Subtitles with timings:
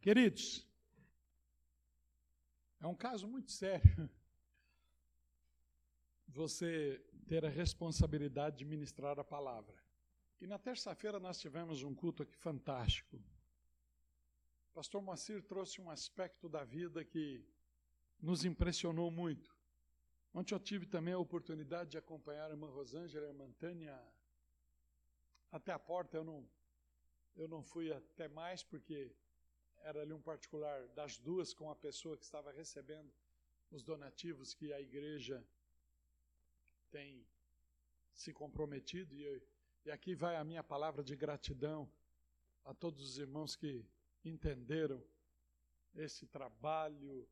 [0.00, 0.64] Queridos,
[2.80, 4.08] é um caso muito sério
[6.28, 9.74] você ter a responsabilidade de ministrar a palavra.
[10.40, 13.20] E na terça-feira nós tivemos um culto aqui fantástico.
[14.72, 17.44] Pastor Moacir trouxe um aspecto da vida que
[18.20, 19.52] nos impressionou muito.
[20.32, 24.00] Ontem eu tive também a oportunidade de acompanhar a irmã Rosângela e a irmã Tânia
[25.50, 26.16] até a porta.
[26.16, 26.48] Eu não,
[27.34, 29.12] eu não fui até mais porque
[29.82, 33.10] era ali um particular das duas com a pessoa que estava recebendo
[33.70, 35.44] os donativos que a igreja
[36.90, 37.26] tem
[38.12, 39.14] se comprometido.
[39.14, 39.42] E,
[39.84, 41.88] e aqui vai a minha palavra de gratidão
[42.64, 43.84] a todos os irmãos que
[44.24, 45.02] entenderam
[45.94, 47.26] esse trabalho,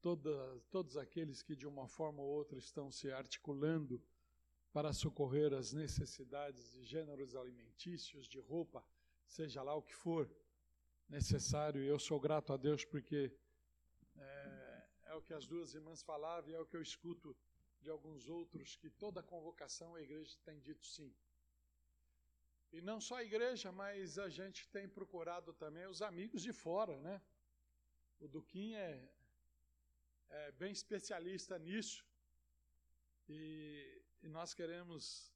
[0.00, 0.30] toda,
[0.70, 4.02] todos aqueles que de uma forma ou outra estão se articulando
[4.72, 8.84] para socorrer as necessidades de gêneros alimentícios, de roupa,
[9.26, 10.30] seja lá o que for
[11.10, 11.82] necessário.
[11.82, 13.32] E eu sou grato a Deus porque
[14.16, 17.36] é, é o que as duas irmãs falavam e é o que eu escuto
[17.80, 21.12] de alguns outros, que toda convocação a igreja tem dito sim.
[22.72, 27.00] E não só a igreja, mas a gente tem procurado também os amigos de fora,
[27.00, 27.20] né?
[28.20, 29.10] O Duquim é,
[30.28, 32.04] é bem especialista nisso.
[33.28, 35.32] E, e nós queremos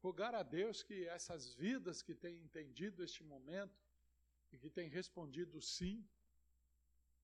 [0.00, 3.89] rogar a Deus que essas vidas que têm entendido este momento
[4.52, 6.04] e que têm respondido sim,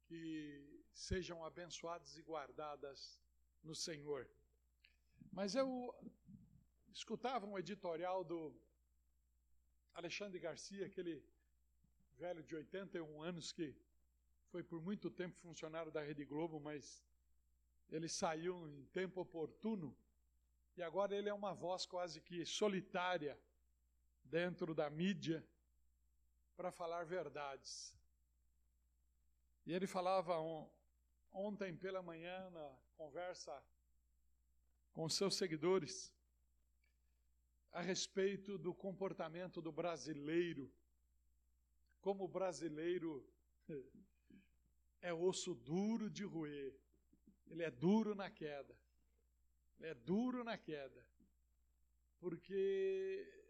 [0.06, 3.20] que sejam abençoadas e guardadas
[3.62, 4.28] no Senhor.
[5.32, 5.94] Mas eu
[6.92, 8.54] escutava um editorial do
[9.94, 11.22] Alexandre Garcia, aquele
[12.16, 13.74] velho de 81 anos que
[14.50, 17.04] foi por muito tempo funcionário da Rede Globo, mas
[17.90, 19.96] ele saiu em tempo oportuno
[20.76, 23.38] e agora ele é uma voz quase que solitária
[24.24, 25.46] dentro da mídia
[26.56, 27.94] para falar verdades.
[29.66, 30.68] E ele falava on,
[31.32, 33.62] ontem pela manhã na conversa
[34.92, 36.12] com seus seguidores
[37.72, 40.72] a respeito do comportamento do brasileiro.
[42.00, 43.28] Como o brasileiro
[45.02, 46.74] é osso duro de roer,
[47.48, 48.74] ele é duro na queda.
[49.78, 51.06] Ele é duro na queda.
[52.18, 53.45] Porque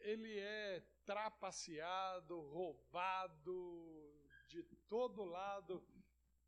[0.00, 4.14] ele é trapaceado, roubado
[4.48, 5.82] de todo lado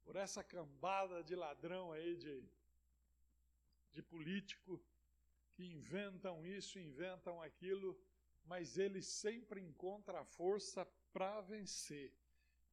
[0.04, 2.42] por essa cambada de ladrão aí de,
[3.92, 4.80] de político
[5.52, 7.98] que inventam isso, inventam aquilo,
[8.44, 12.14] mas ele sempre encontra a força para vencer.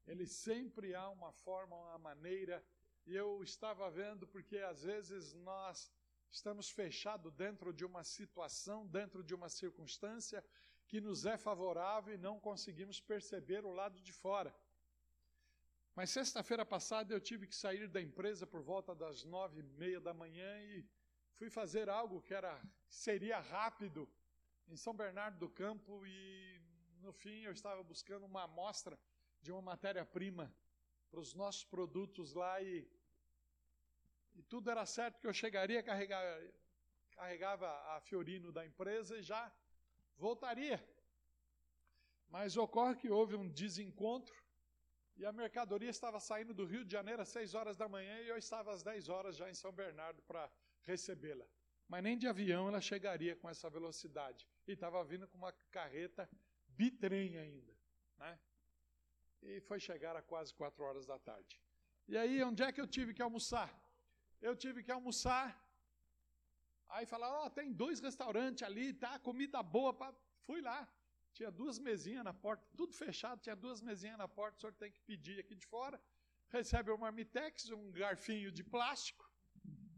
[0.07, 2.63] Ele sempre há uma forma, uma maneira.
[3.05, 5.91] E eu estava vendo porque às vezes nós
[6.31, 10.43] estamos fechados dentro de uma situação, dentro de uma circunstância
[10.87, 14.55] que nos é favorável e não conseguimos perceber o lado de fora.
[15.95, 19.99] Mas sexta-feira passada eu tive que sair da empresa por volta das nove e meia
[19.99, 20.85] da manhã e
[21.33, 24.09] fui fazer algo que era seria rápido
[24.67, 26.61] em São Bernardo do Campo e
[26.99, 28.99] no fim eu estava buscando uma amostra
[29.41, 30.53] de uma matéria-prima
[31.09, 32.85] para os nossos produtos lá e,
[34.35, 36.23] e tudo era certo que eu chegaria, carregar,
[37.11, 39.51] carregava a Fiorino da empresa e já
[40.17, 40.83] voltaria.
[42.29, 44.35] Mas ocorre que houve um desencontro
[45.15, 48.27] e a mercadoria estava saindo do Rio de Janeiro às 6 horas da manhã e
[48.27, 50.51] eu estava às 10 horas já em São Bernardo para
[50.83, 51.45] recebê-la.
[51.87, 54.45] Mas nem de avião ela chegaria com essa velocidade.
[54.67, 56.29] E estava vindo com uma carreta
[56.67, 57.73] bitrem ainda.
[58.17, 58.39] Né?
[59.43, 61.61] E foi chegar a quase 4 horas da tarde.
[62.07, 63.73] E aí, onde é que eu tive que almoçar?
[64.47, 65.47] Eu tive que almoçar.
[66.95, 69.13] Aí falaram: Ó, oh, tem dois restaurantes ali, tá?
[69.27, 69.91] Comida boa.
[69.99, 70.13] Pra...
[70.47, 70.79] Fui lá.
[71.35, 74.89] Tinha duas mesinhas na porta, tudo fechado, tinha duas mesinhas na porta, o senhor tem
[74.89, 75.97] que pedir aqui de fora.
[76.57, 79.25] Recebe um marmitex, um garfinho de plástico,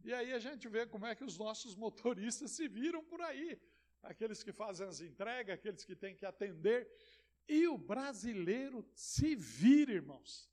[0.03, 3.62] e aí a gente vê como é que os nossos motoristas se viram por aí.
[4.02, 6.90] Aqueles que fazem as entregas, aqueles que têm que atender.
[7.47, 10.50] E o brasileiro se vira, irmãos.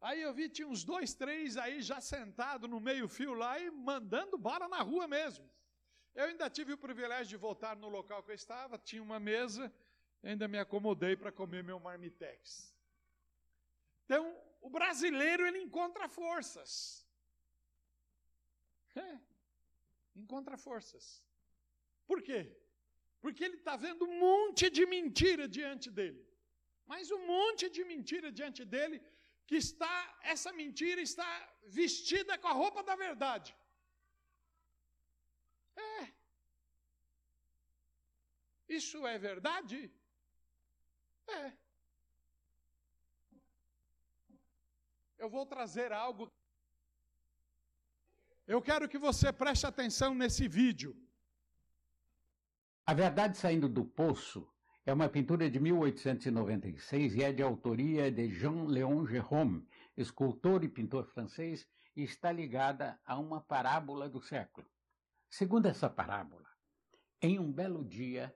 [0.00, 4.36] Aí eu vi, tinha uns dois, três aí já sentado no meio-fio lá e mandando
[4.36, 5.48] bala na rua mesmo.
[6.14, 9.72] Eu ainda tive o privilégio de voltar no local que eu estava, tinha uma mesa,
[10.22, 12.72] ainda me acomodei para comer meu marmitex.
[14.04, 17.02] Então, o brasileiro ele encontra forças.
[18.96, 19.18] É,
[20.14, 21.04] encontra forças.
[22.06, 22.56] Por quê?
[23.20, 26.24] Porque ele está vendo um monte de mentira diante dele.
[26.86, 29.02] Mas um monte de mentira diante dele,
[29.46, 31.28] que está, essa mentira está
[31.66, 33.54] vestida com a roupa da verdade.
[35.76, 36.12] É.
[38.68, 39.92] Isso é verdade?
[41.28, 41.52] É.
[45.24, 46.30] eu vou trazer algo.
[48.46, 50.90] Eu quero que você preste atenção nesse vídeo.
[52.86, 54.46] A Verdade Saindo do Poço
[54.86, 59.66] é uma pintura de 1896 e é de autoria de Jean-Léon Gérôme,
[59.96, 61.66] escultor e pintor francês,
[61.96, 64.66] e está ligada a uma parábola do século.
[65.30, 66.46] Segundo essa parábola,
[67.22, 68.34] em um belo dia,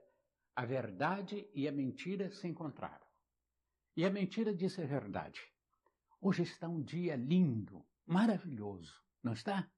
[0.56, 3.06] a verdade e a mentira se encontraram.
[3.94, 5.43] E a mentira disse a verdade.
[6.21, 9.71] Hoje está um dia lindo, maravilhoso, não está?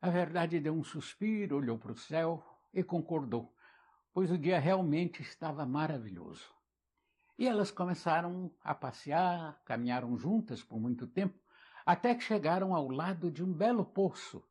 [0.00, 2.44] A verdade deu um suspiro, olhou para o céu
[2.74, 3.55] e concordou,
[4.16, 6.50] pois o dia realmente estava maravilhoso.
[7.38, 11.38] E elas começaram a passear, caminharam juntas por muito tempo,
[11.84, 14.42] até que chegaram ao lado de um belo poço.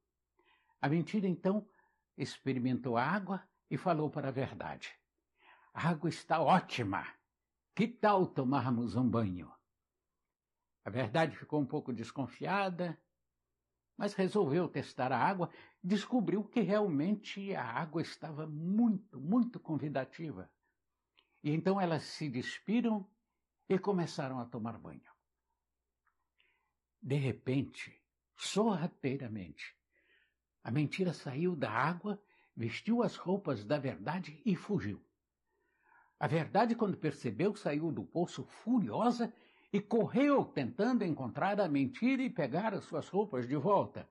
[0.79, 1.67] A mentira então
[2.15, 4.93] experimentou a água e falou para a verdade:
[5.73, 7.03] A água está ótima.
[7.73, 9.51] Que tal tomarmos um banho?
[10.85, 12.95] A verdade ficou um pouco desconfiada,
[13.97, 15.49] mas resolveu testar a água
[15.85, 20.49] descobriu que realmente a água estava muito, muito convidativa.
[21.43, 23.07] E então elas se despiram
[23.69, 25.13] e começaram a tomar banho.
[26.99, 28.01] De repente,
[28.35, 29.75] sorrateiramente,
[30.63, 32.19] a mentira saiu da água,
[32.55, 35.05] vestiu as roupas da verdade e fugiu.
[36.19, 39.31] A verdade, quando percebeu, saiu do poço furiosa
[39.71, 44.09] e correu tentando encontrar a mentira e pegar as suas roupas de volta.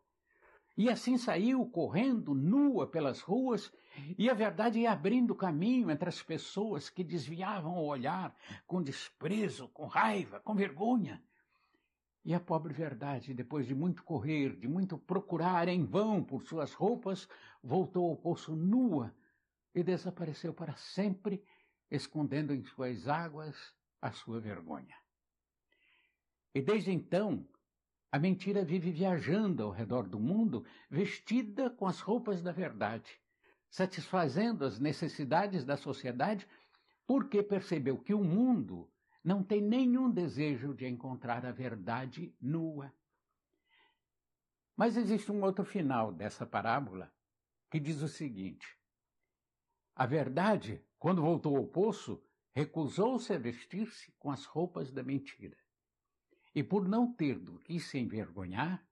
[0.76, 3.73] E assim saiu correndo nua pelas ruas,
[4.19, 8.37] e a verdade ia abrindo caminho entre as pessoas que desviavam o olhar
[8.67, 11.23] com desprezo, com raiva, com vergonha.
[12.25, 16.73] E a pobre verdade, depois de muito correr, de muito procurar em vão por suas
[16.73, 17.29] roupas,
[17.62, 19.15] voltou ao poço nua
[19.75, 21.44] e desapareceu para sempre,
[21.91, 24.97] escondendo em suas águas a sua vergonha.
[26.55, 27.47] E desde então,
[28.15, 33.21] a mentira vive viajando ao redor do mundo, vestida com as roupas da verdade,
[33.69, 36.47] satisfazendo as necessidades da sociedade,
[37.05, 38.89] porque percebeu que o mundo
[39.25, 42.95] não tem nenhum desejo de encontrar a verdade nua.
[44.77, 47.13] Mas existe um outro final dessa parábola
[47.69, 48.79] que diz o seguinte:
[49.93, 52.23] A verdade, quando voltou ao poço,
[52.53, 55.64] recusou-se a vestir-se com as roupas da mentira.
[56.55, 58.87] E por não ter do que se envergonhar,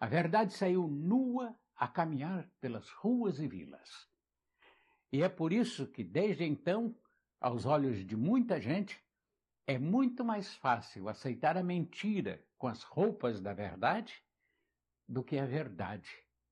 [0.00, 4.08] a verdade saiu nua a caminhar pelas ruas e vilas.
[5.12, 6.96] E é por isso que, desde então,
[7.40, 8.98] aos olhos de muita gente,
[9.66, 14.24] é muito mais fácil aceitar a mentira com as roupas da verdade
[15.06, 16.08] do que a verdade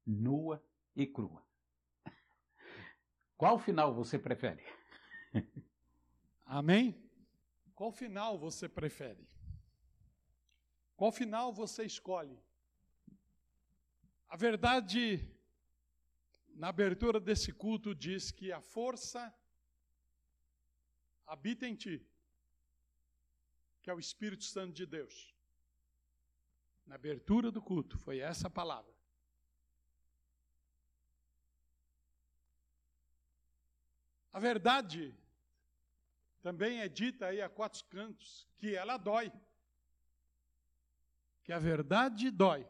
[0.07, 0.63] nua
[0.95, 1.43] e crua.
[3.37, 4.63] Qual final você prefere?
[6.45, 6.95] Amém?
[7.75, 9.27] Qual final você prefere?
[11.01, 12.39] Qual final você escolhe?
[14.29, 15.27] A verdade,
[16.51, 19.35] na abertura desse culto, diz que a força
[21.27, 22.07] habita em ti,
[23.81, 25.35] que é o Espírito Santo de Deus.
[26.87, 28.95] Na abertura do culto, foi essa a palavra.
[34.31, 35.17] A verdade
[36.43, 39.33] também é dita aí a quatro cantos que ela dói
[41.43, 42.67] que a verdade dói.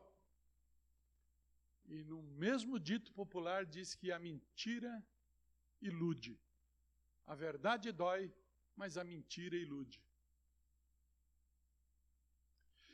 [1.86, 5.04] E no mesmo dito popular diz que a mentira
[5.80, 6.38] ilude.
[7.26, 8.32] A verdade dói,
[8.76, 10.00] mas a mentira ilude.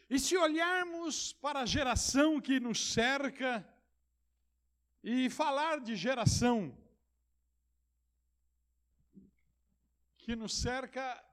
[0.09, 3.67] E se olharmos para a geração que nos cerca
[5.03, 6.77] e falar de geração
[10.19, 11.25] que nos cerca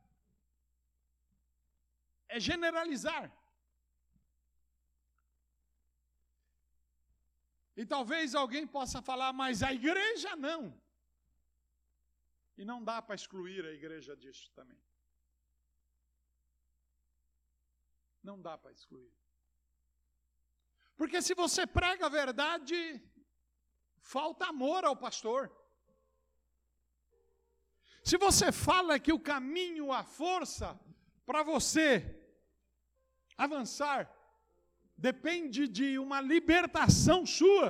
[2.27, 3.31] é generalizar.
[7.75, 10.79] E talvez alguém possa falar, mas a igreja não.
[12.57, 14.79] E não dá para excluir a igreja disso também.
[18.21, 19.11] Não dá para excluir.
[20.95, 23.01] Porque se você prega a verdade,
[23.99, 25.51] falta amor ao pastor.
[28.03, 30.79] Se você fala que o caminho, a força
[31.25, 32.19] para você
[33.35, 34.12] avançar
[35.07, 37.67] depende de uma libertação sua.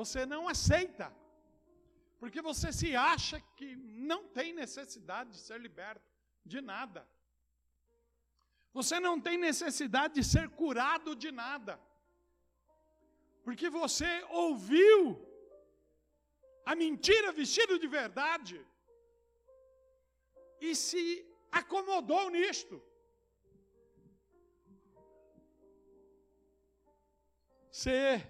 [0.00, 1.06] Você não aceita,
[2.20, 3.68] porque você se acha que
[4.10, 6.08] não tem necessidade de ser liberto
[6.52, 7.02] de nada.
[8.78, 11.74] Você não tem necessidade de ser curado de nada,
[13.44, 14.10] porque você
[14.44, 14.98] ouviu
[16.64, 18.56] a mentira vestida de verdade
[20.68, 21.04] e se
[21.60, 22.76] acomodou nisto.
[27.70, 28.26] Você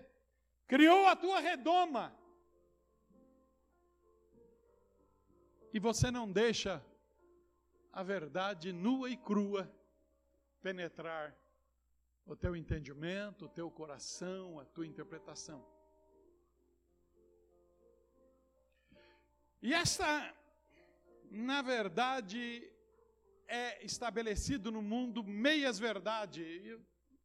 [0.66, 2.14] criou a tua redoma.
[5.72, 6.84] E você não deixa
[7.92, 9.72] a verdade nua e crua
[10.60, 11.34] penetrar
[12.26, 15.64] o teu entendimento, o teu coração, a tua interpretação.
[19.62, 20.34] E esta,
[21.30, 22.70] na verdade,
[23.46, 26.78] é estabelecido no mundo meias verdade.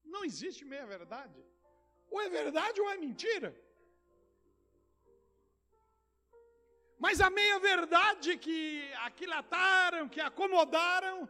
[0.03, 1.43] Não existe meia verdade.
[2.09, 3.49] Ou é verdade ou é mentira.
[6.97, 8.59] Mas a meia verdade que
[9.07, 11.27] aquilataram, que acomodaram,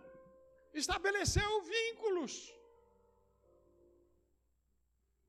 [0.73, 2.33] estabeleceu vínculos,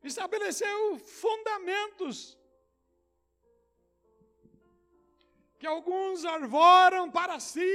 [0.03, 2.39] estabeleceu fundamentos,
[5.59, 7.75] que alguns arvoram para si,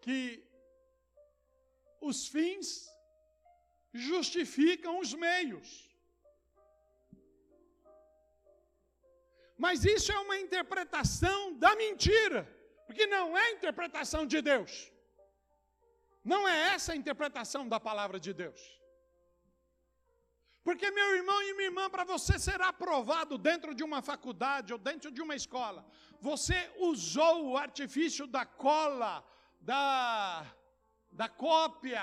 [0.00, 0.44] que
[2.10, 2.68] os fins
[3.92, 5.66] justificam os meios.
[9.64, 12.40] Mas isso é uma interpretação da mentira,
[12.86, 14.90] porque não é interpretação de Deus.
[16.24, 18.60] Não é essa a interpretação da palavra de Deus.
[20.64, 24.78] Porque, meu irmão e minha irmã, para você ser aprovado dentro de uma faculdade ou
[24.78, 25.84] dentro de uma escola,
[26.20, 29.24] você usou o artifício da cola,
[29.60, 30.46] da,
[31.12, 32.02] da cópia,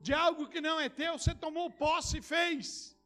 [0.00, 2.96] de algo que não é teu, você tomou posse e fez.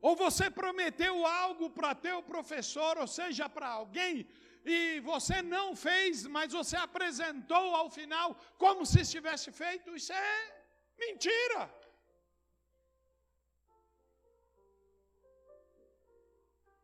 [0.00, 4.26] Ou você prometeu algo para teu professor, ou seja, para alguém,
[4.64, 10.62] e você não fez, mas você apresentou ao final como se estivesse feito, isso é
[10.98, 11.72] mentira.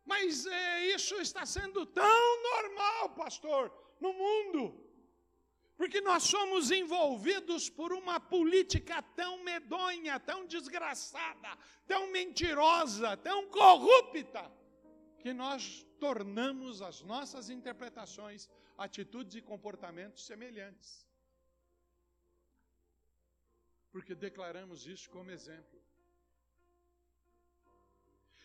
[0.05, 4.82] Mas é, isso está sendo tão normal, pastor, no mundo.
[5.77, 14.51] Porque nós somos envolvidos por uma política tão medonha, tão desgraçada, tão mentirosa, tão corrupta,
[15.19, 21.07] que nós tornamos as nossas interpretações, atitudes e comportamentos semelhantes.
[23.91, 25.82] Porque declaramos isso como exemplo.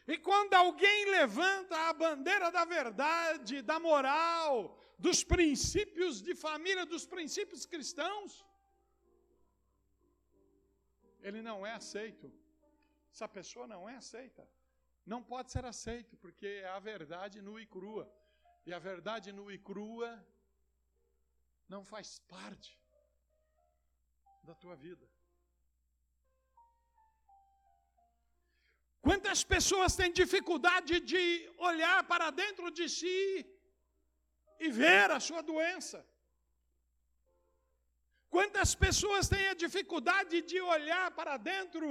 [0.08, 7.06] E quando alguém levanta a bandeira da verdade, da moral, dos princípios de família, dos
[7.06, 8.46] princípios cristãos,
[11.20, 12.32] ele não é aceito.
[13.12, 14.48] Essa pessoa não é aceita.
[15.06, 18.10] Não pode ser aceito, porque é a verdade nua e crua.
[18.66, 20.26] E a verdade nua e crua
[21.68, 22.80] não faz parte
[24.44, 25.06] da tua vida.
[29.08, 31.24] Quantas pessoas têm dificuldade de
[31.70, 33.18] olhar para dentro de si
[34.64, 36.00] e ver a sua doença.
[38.36, 41.88] Quantas pessoas têm a dificuldade de olhar para dentro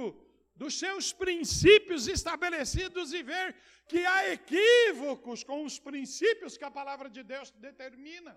[0.61, 3.47] dos seus princípios estabelecidos e ver
[3.89, 8.33] que há equívocos com os princípios que a palavra de Deus determina?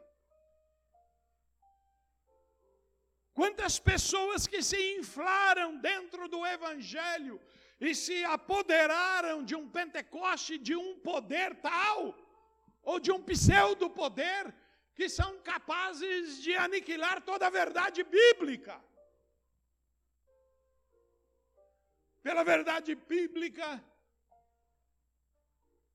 [3.40, 7.36] Quantas pessoas que se inflaram dentro do Evangelho
[7.80, 12.14] e se apoderaram de um Pentecoste, de um poder tal,
[12.82, 14.54] ou de um pseudo poder
[14.94, 18.78] que são capazes de aniquilar toda a verdade bíblica.
[22.22, 23.82] Pela verdade bíblica,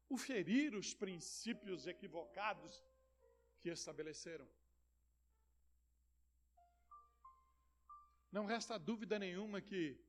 [0.09, 2.83] o ferir os princípios equivocados
[3.61, 4.47] que estabeleceram.
[8.31, 10.03] Não resta dúvida nenhuma que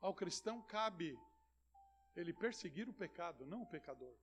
[0.00, 1.18] ao cristão cabe
[2.14, 4.14] ele perseguir o pecado, não o pecador.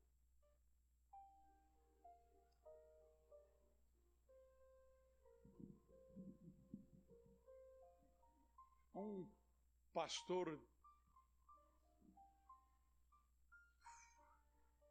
[8.95, 9.27] um
[9.93, 10.59] pastor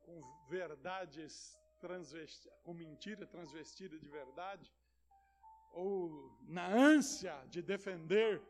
[0.00, 4.72] com verdades transvestidas, com mentira transvestida de verdade,
[5.72, 8.42] ou na ânsia de defender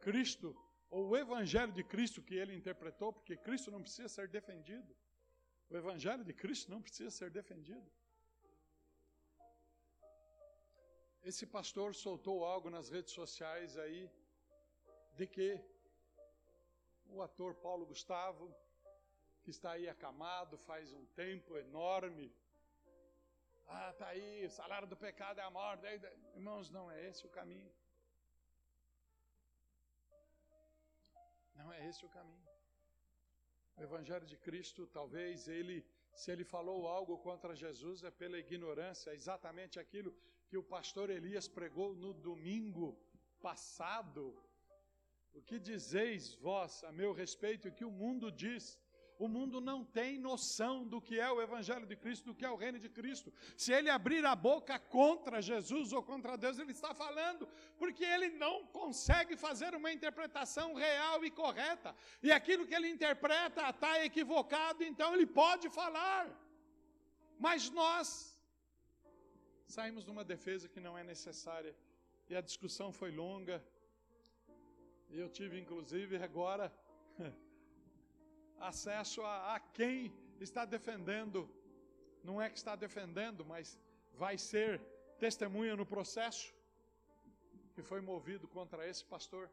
[0.00, 0.54] Cristo,
[0.90, 4.94] ou o Evangelho de Cristo que ele interpretou, porque Cristo não precisa ser defendido.
[5.70, 7.90] O Evangelho de Cristo não precisa ser defendido.
[11.22, 14.10] Esse pastor soltou algo nas redes sociais aí
[15.16, 15.58] de que
[17.06, 18.54] o ator Paulo Gustavo,
[19.42, 22.30] que está aí acamado faz um tempo enorme,
[23.66, 25.86] ah, tá aí, o salário do pecado é a morte.
[26.34, 27.72] Irmãos, não é esse o caminho.
[31.64, 32.46] Não é esse o caminho.
[33.76, 35.76] O Evangelho de Cristo, talvez ele,
[36.20, 40.14] se ele falou algo contra Jesus, é pela ignorância, é exatamente aquilo
[40.48, 42.88] que o pastor Elias pregou no domingo
[43.40, 44.22] passado.
[45.32, 48.78] O que dizeis vós a meu respeito e que o mundo diz?
[49.18, 52.50] O mundo não tem noção do que é o Evangelho de Cristo, do que é
[52.50, 53.32] o reino de Cristo.
[53.56, 58.30] Se ele abrir a boca contra Jesus ou contra Deus, ele está falando, porque ele
[58.30, 61.94] não consegue fazer uma interpretação real e correta.
[62.22, 66.28] E aquilo que ele interpreta está equivocado, então ele pode falar.
[67.38, 68.36] Mas nós
[69.66, 71.74] saímos de uma defesa que não é necessária.
[72.28, 73.64] E a discussão foi longa.
[75.10, 76.72] E eu tive, inclusive, agora.
[78.58, 81.48] acesso a, a quem está defendendo.
[82.22, 83.78] Não é que está defendendo, mas
[84.14, 84.80] vai ser
[85.18, 86.54] testemunha no processo
[87.74, 89.50] que foi movido contra esse pastor.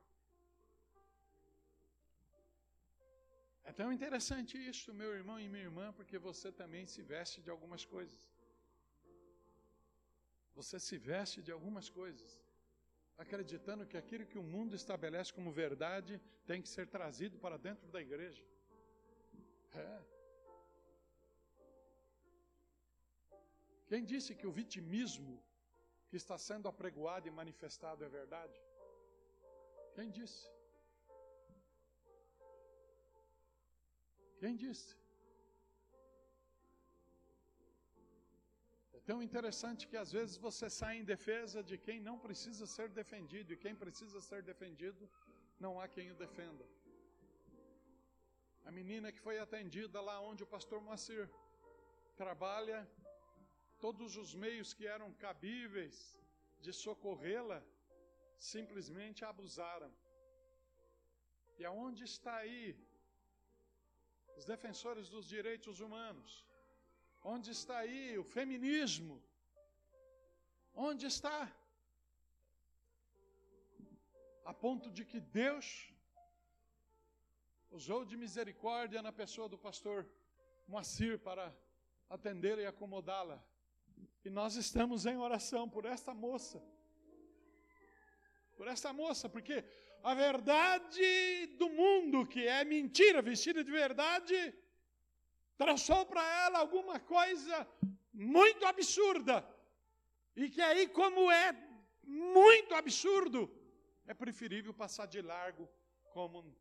[3.64, 7.50] É tão interessante isso, meu irmão e minha irmã, porque você também se veste de
[7.50, 8.22] algumas coisas.
[10.56, 12.40] Você se veste de algumas coisas,
[13.18, 17.88] acreditando que aquilo que o mundo estabelece como verdade tem que ser trazido para dentro
[17.88, 18.44] da igreja.
[19.74, 20.02] É.
[23.88, 25.34] Quem disse que o vitimismo
[26.10, 28.58] que está sendo apregoado e manifestado é verdade?
[29.96, 30.50] Quem disse?
[34.42, 34.90] Quem disse?
[38.94, 42.90] É tão interessante que às vezes você sai em defesa de quem não precisa ser
[42.90, 45.10] defendido, e quem precisa ser defendido,
[45.60, 46.66] não há quem o defenda.
[48.66, 51.30] A menina que foi atendida lá onde o pastor Moacir
[52.16, 52.80] trabalha,
[53.80, 55.96] todos os meios que eram cabíveis
[56.60, 57.60] de socorrê-la,
[58.38, 59.92] simplesmente abusaram.
[61.60, 62.76] E aonde está aí
[64.38, 66.46] os defensores dos direitos humanos?
[67.24, 69.16] Onde está aí o feminismo?
[70.74, 71.40] Onde está?
[74.52, 75.68] A ponto de que Deus
[77.72, 80.06] usou de misericórdia na pessoa do pastor
[80.68, 81.56] Moacir para
[82.10, 83.42] atender e acomodá-la.
[84.26, 86.62] E nós estamos em oração por esta moça.
[88.58, 89.64] Por esta moça, porque
[90.04, 94.54] a verdade do mundo, que é mentira vestida de verdade,
[95.58, 97.68] traçou para ela alguma coisa
[98.14, 99.48] muito absurda.
[100.36, 101.54] E que aí, como é
[102.04, 103.50] muito absurdo,
[104.06, 105.70] é preferível passar de largo,
[106.12, 106.56] como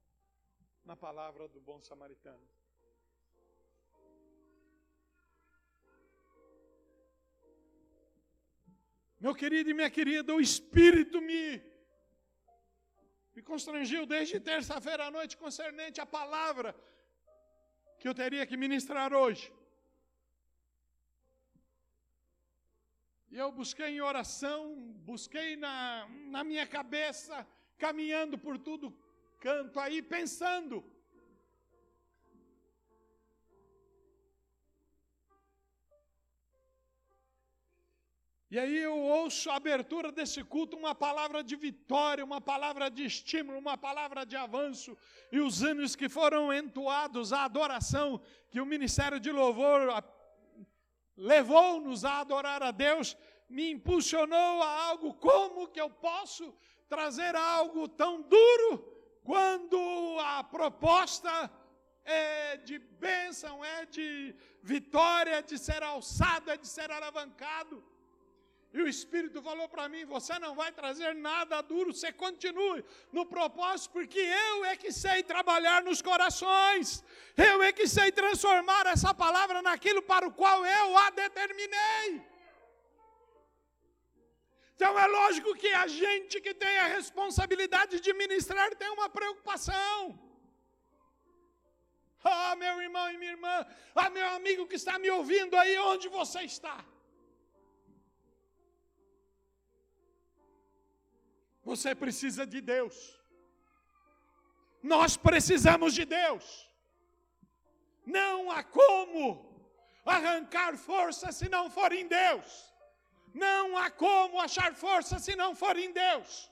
[0.85, 2.47] na palavra do bom samaritano.
[9.21, 11.63] Meu querido e minha querida, o Espírito me,
[13.35, 16.75] me constrangiu desde terça-feira à noite concernente à palavra
[17.99, 19.53] que eu teria que ministrar hoje.
[23.31, 24.75] E eu busquei em oração,
[25.11, 27.47] busquei na, na minha cabeça,
[27.79, 28.91] caminhando por tudo
[29.41, 30.85] canto aí pensando.
[38.51, 43.05] E aí eu ouço a abertura desse culto, uma palavra de vitória, uma palavra de
[43.05, 44.99] estímulo, uma palavra de avanço,
[45.31, 50.03] e os anos que foram entoados, a adoração que o ministério de louvor
[51.17, 53.17] levou-nos a adorar a Deus,
[53.49, 56.53] me impulsionou a algo, como que eu posso
[56.89, 59.79] trazer algo tão duro quando
[60.21, 61.51] a proposta
[62.05, 67.83] é de bênção, é de vitória, é de ser alçado, é de ser alavancado.
[68.73, 73.27] E o Espírito falou para mim: você não vai trazer nada duro, você continue no
[73.27, 77.03] propósito, porque eu é que sei trabalhar nos corações,
[77.37, 82.30] eu é que sei transformar essa palavra naquilo para o qual eu a determinei.
[84.81, 90.19] Então é lógico que a gente que tem a responsabilidade de ministrar tem uma preocupação.
[92.25, 93.57] Ah, meu irmão e minha irmã,
[93.95, 96.79] ah, meu amigo que está me ouvindo aí, onde você está?
[101.63, 102.97] Você precisa de Deus.
[104.95, 106.47] Nós precisamos de Deus.
[108.07, 109.23] Não há como
[110.07, 112.70] arrancar força se não for em Deus.
[113.35, 116.51] Não há como achar força se não for em Deus.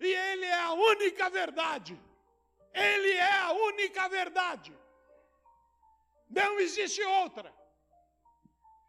[0.00, 1.98] E Ele é a única verdade.
[2.72, 4.72] Ele é a única verdade.
[6.28, 7.52] Não existe outra.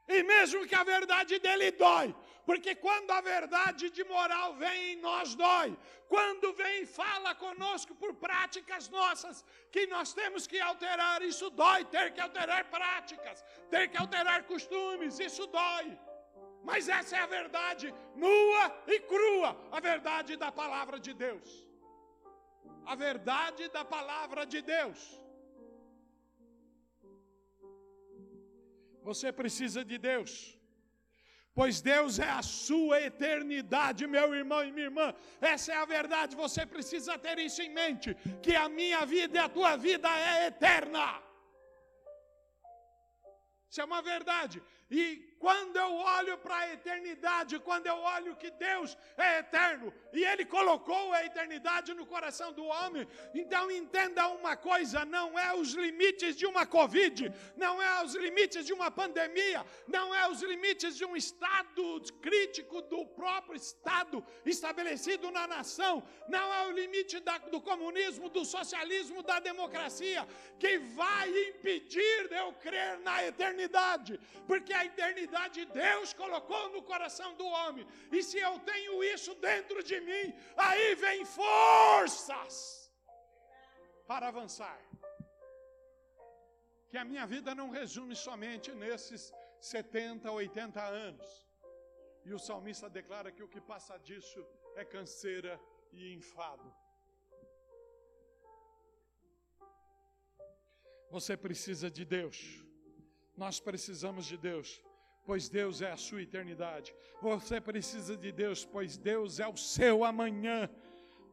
[0.08, 4.96] E mesmo que a verdade dele dói, porque quando a verdade de moral vem em
[4.96, 11.22] nós dói, quando vem e fala conosco por práticas nossas que nós temos que alterar,
[11.22, 15.96] isso dói, ter que alterar práticas, ter que alterar costumes, isso dói.
[16.64, 21.50] Mas essa é a verdade nua e crua, a verdade da palavra de Deus.
[22.86, 25.00] A verdade da palavra de Deus.
[29.10, 30.60] Você precisa de Deus
[31.60, 35.08] pois Deus é a sua eternidade, meu irmão e minha irmã.
[35.42, 39.42] Essa é a verdade, você precisa ter isso em mente: que a minha vida e
[39.46, 41.22] a tua vida é eterna.
[43.70, 44.64] Isso é uma verdade.
[44.90, 45.02] E
[45.40, 50.46] quando eu olho para a eternidade, quando eu olho que Deus é eterno e Ele
[50.46, 56.36] colocou a eternidade no coração do homem, então entenda uma coisa: não é os limites
[56.36, 61.06] de uma Covid, não é os limites de uma pandemia, não é os limites de
[61.06, 67.62] um estado crítico do próprio Estado estabelecido na nação, não é o limite da, do
[67.62, 70.28] comunismo, do socialismo, da democracia
[70.60, 75.29] que vai impedir de eu crer na eternidade, porque a eternidade
[75.66, 77.86] Deus colocou no coração do homem.
[78.12, 82.92] E se eu tenho isso dentro de mim, aí vem forças
[84.08, 84.80] para avançar.
[86.90, 91.48] Que a minha vida não resume somente nesses 70, 80 anos.
[92.26, 95.60] E o salmista declara que o que passa disso é canseira
[95.92, 96.74] e enfado.
[101.12, 102.64] Você precisa de Deus.
[103.36, 104.82] Nós precisamos de Deus
[105.30, 106.92] pois Deus é a sua eternidade.
[107.22, 110.68] Você precisa de Deus, pois Deus é o seu amanhã.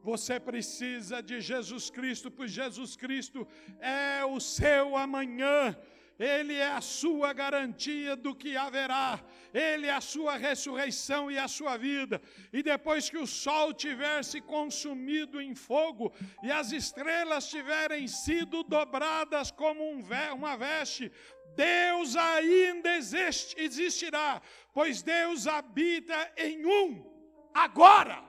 [0.03, 3.47] Você precisa de Jesus Cristo, pois Jesus Cristo
[3.79, 5.75] é o seu amanhã.
[6.19, 9.19] Ele é a sua garantia do que haverá,
[9.53, 12.19] Ele é a sua ressurreição e a sua vida.
[12.51, 18.63] E depois que o sol tiver se consumido em fogo e as estrelas tiverem sido
[18.63, 20.03] dobradas como um
[20.35, 21.11] uma veste,
[21.55, 24.41] Deus ainda existirá,
[24.73, 27.05] pois Deus habita em um
[27.53, 28.23] agora.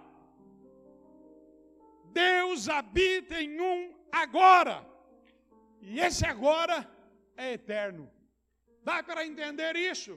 [2.12, 4.86] Deus habita em um agora.
[5.80, 6.97] E esse agora
[7.44, 8.04] é eterno.
[8.88, 10.14] Dá para entender isso?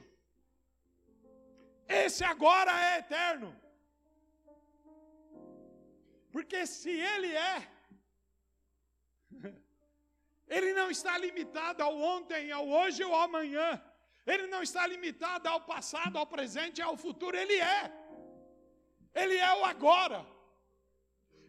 [2.02, 3.50] Esse agora é eterno.
[6.34, 7.56] Porque se ele é,
[10.56, 13.68] ele não está limitado ao ontem, ao hoje ou ao amanhã.
[14.32, 17.36] Ele não está limitado ao passado, ao presente e ao futuro.
[17.42, 17.80] Ele é.
[19.22, 20.20] Ele é o agora.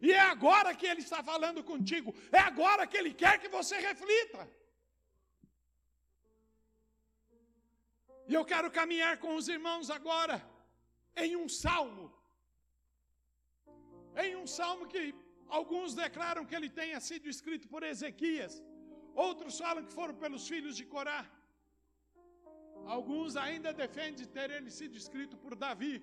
[0.06, 2.10] E é agora que ele está falando contigo.
[2.40, 4.42] É agora que ele quer que você reflita.
[8.30, 10.38] E eu quero caminhar com os irmãos agora
[11.24, 12.06] em um salmo.
[14.24, 15.02] Em um salmo que
[15.58, 18.56] alguns declaram que ele tenha sido escrito por Ezequias.
[19.28, 21.22] Outros falam que foram pelos filhos de Corá.
[22.96, 25.96] Alguns ainda defendem ter ele sido escrito por Davi.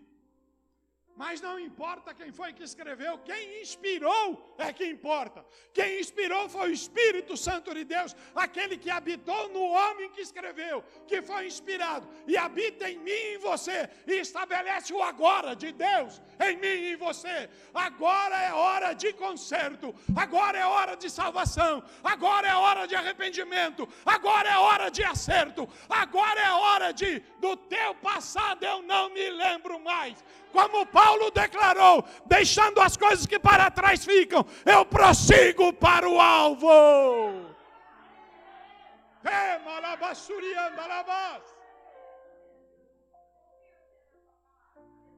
[1.20, 5.44] Mas não importa quem foi que escreveu, quem inspirou é que importa.
[5.70, 10.82] Quem inspirou foi o Espírito Santo de Deus, aquele que habitou no homem que escreveu,
[11.06, 15.72] que foi inspirado e habita em mim e em você, e estabelece o agora de
[15.72, 17.50] Deus em mim e em você.
[17.74, 23.86] Agora é hora de conserto, agora é hora de salvação, agora é hora de arrependimento,
[24.06, 29.28] agora é hora de acerto, agora é hora de do teu passado eu não me
[29.28, 36.08] lembro mais como Paulo declarou, deixando as coisas que para trás ficam, eu prossigo para
[36.08, 37.50] o alvo.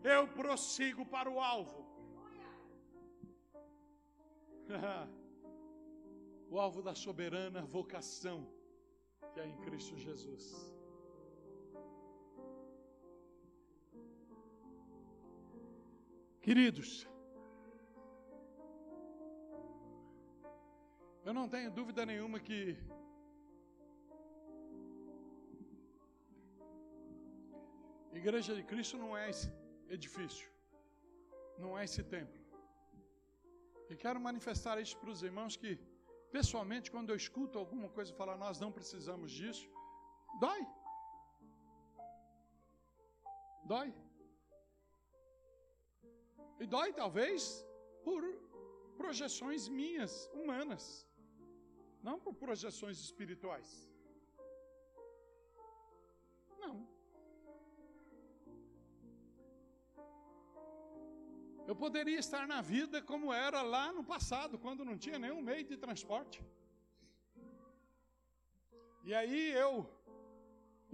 [0.03, 1.87] Eu prossigo para o alvo.
[6.51, 8.47] o alvo da soberana vocação
[9.33, 10.72] que é em Cristo Jesus.
[16.47, 16.91] Queridos,
[21.25, 22.77] eu não tenho dúvida nenhuma que
[28.21, 29.49] Igreja de Cristo não é esse
[29.97, 30.49] edifício,
[31.63, 32.41] não é esse templo.
[33.91, 35.71] E quero manifestar isso para os irmãos que,
[36.37, 39.67] pessoalmente, quando eu escuto alguma coisa falar, nós não precisamos disso,
[40.45, 40.63] dói.
[43.73, 43.91] Dói.
[46.63, 47.43] E dói talvez
[48.07, 48.23] por
[49.01, 50.85] projeções minhas, humanas,
[52.07, 53.69] não por projeções espirituais.
[56.63, 56.75] Não.
[61.67, 65.65] Eu poderia estar na vida como era lá no passado, quando não tinha nenhum meio
[65.65, 66.41] de transporte.
[69.09, 69.73] E aí eu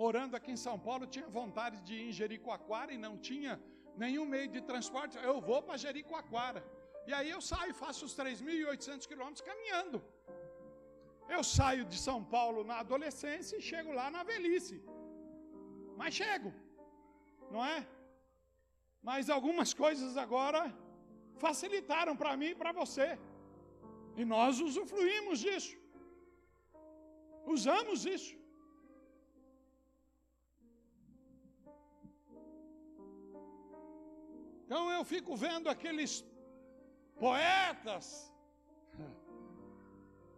[0.02, 3.60] morando aqui em São Paulo, tinha vontade de ir em Jericoacoara e não tinha
[4.04, 5.16] nenhum meio de transporte.
[5.30, 6.62] Eu vou para Jericoacoara.
[7.08, 9.98] E aí eu saio, faço os 3.800 quilômetros caminhando.
[11.36, 14.76] Eu saio de São Paulo na adolescência e chego lá na velhice.
[16.00, 16.50] Mas chego,
[17.54, 17.78] não é?
[19.08, 20.62] Mas algumas coisas agora
[21.44, 23.08] facilitaram para mim e para você.
[24.20, 25.74] E nós usufruímos disso.
[27.56, 28.34] Usamos isso.
[34.68, 36.10] Então eu fico vendo aqueles
[37.22, 38.04] poetas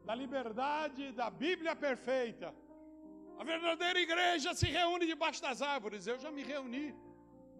[0.09, 2.49] da liberdade da Bíblia perfeita.
[3.40, 6.07] A verdadeira igreja se reúne debaixo das árvores.
[6.07, 6.87] Eu já me reuni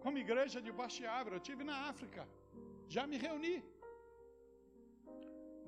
[0.03, 1.35] como igreja debaixo de árvore.
[1.35, 2.23] Eu tive na África.
[2.95, 3.57] Já me reuni.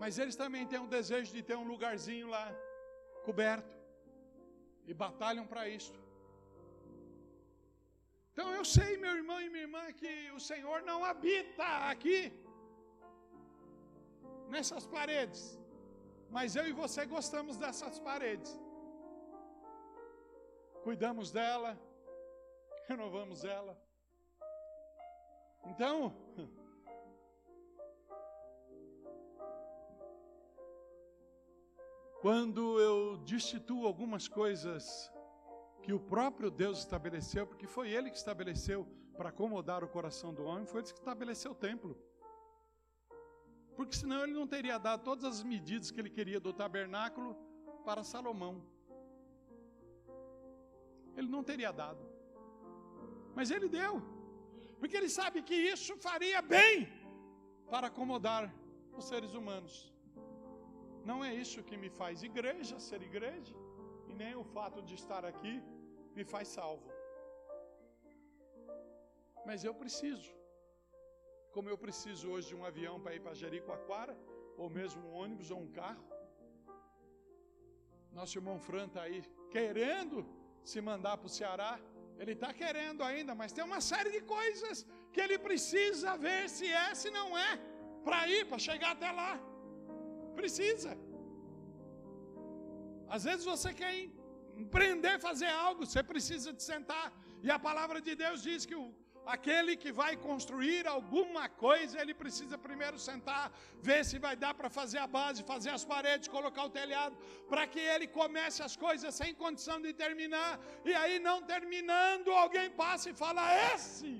[0.01, 2.45] Mas eles também têm um desejo de ter um lugarzinho lá
[3.27, 3.75] coberto.
[4.87, 6.02] E batalham para isso.
[8.33, 12.19] Então eu sei, meu irmão e minha irmã, que o Senhor não habita aqui,
[14.53, 15.41] nessas paredes.
[16.31, 18.51] Mas eu e você gostamos dessas paredes.
[20.81, 21.79] Cuidamos dela,
[22.89, 23.79] renovamos ela.
[25.65, 25.95] Então,
[32.19, 35.12] quando eu destituo algumas coisas
[35.83, 40.43] que o próprio Deus estabeleceu, porque foi Ele que estabeleceu para acomodar o coração do
[40.45, 41.93] homem, foi Ele que estabeleceu o templo.
[43.75, 47.35] Porque senão Ele não teria dado todas as medidas que Ele queria do tabernáculo
[47.83, 48.55] para Salomão.
[51.17, 52.03] Ele não teria dado.
[53.35, 54.01] Mas Ele deu.
[54.79, 56.87] Porque Ele sabe que isso faria bem
[57.69, 58.43] para acomodar
[58.95, 59.93] os seres humanos.
[61.03, 63.53] Não é isso que me faz igreja, ser igreja,
[64.07, 65.61] e nem o fato de estar aqui
[66.17, 66.89] me faz salvo.
[69.47, 70.31] Mas eu preciso.
[71.55, 74.15] Como eu preciso hoje de um avião para ir para Jericoacoara,
[74.61, 76.05] ou mesmo um ônibus ou um carro.
[78.17, 79.19] Nosso irmão Fran está aí
[79.55, 80.17] querendo
[80.71, 81.73] se mandar para o Ceará.
[82.21, 86.67] Ele está querendo ainda, mas tem uma série de coisas que ele precisa ver se
[86.83, 87.51] é, se não é,
[88.05, 89.33] para ir, para chegar até lá.
[90.39, 90.91] Precisa.
[93.15, 93.93] Às vezes você quer
[94.57, 97.11] empreender, fazer algo, você precisa de sentar.
[97.41, 98.93] E a palavra de Deus diz que o,
[99.25, 104.69] aquele que vai construir alguma coisa, ele precisa primeiro sentar, ver se vai dar para
[104.69, 107.15] fazer a base, fazer as paredes, colocar o telhado,
[107.47, 110.59] para que ele comece as coisas sem condição de terminar.
[110.85, 114.13] E aí, não terminando, alguém passa e fala: Esse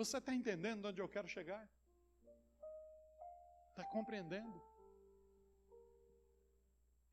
[0.00, 1.68] Você está entendendo onde eu quero chegar?
[3.70, 4.69] Está compreendendo?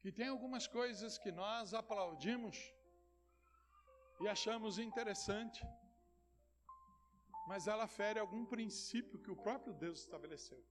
[0.07, 2.57] Que tem algumas coisas que nós aplaudimos
[4.21, 5.61] e achamos interessante,
[7.49, 10.61] mas ela fere algum princípio que o próprio Deus estabeleceu.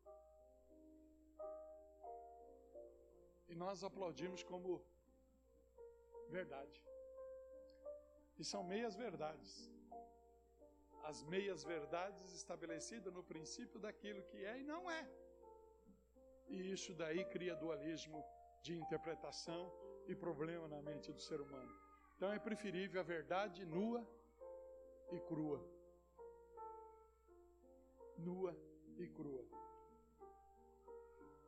[3.50, 4.70] E nós aplaudimos como
[6.38, 6.80] verdade.
[8.38, 9.52] E são meias verdades
[11.10, 15.02] as meias verdades estabelecidas no princípio daquilo que é e não é.
[16.48, 18.24] E isso daí cria dualismo
[18.66, 19.62] de interpretação
[20.08, 21.72] e problema na mente do ser humano.
[22.16, 24.00] Então é preferível a verdade nua
[25.12, 25.60] e crua.
[28.18, 28.52] Nua
[28.98, 29.44] e crua.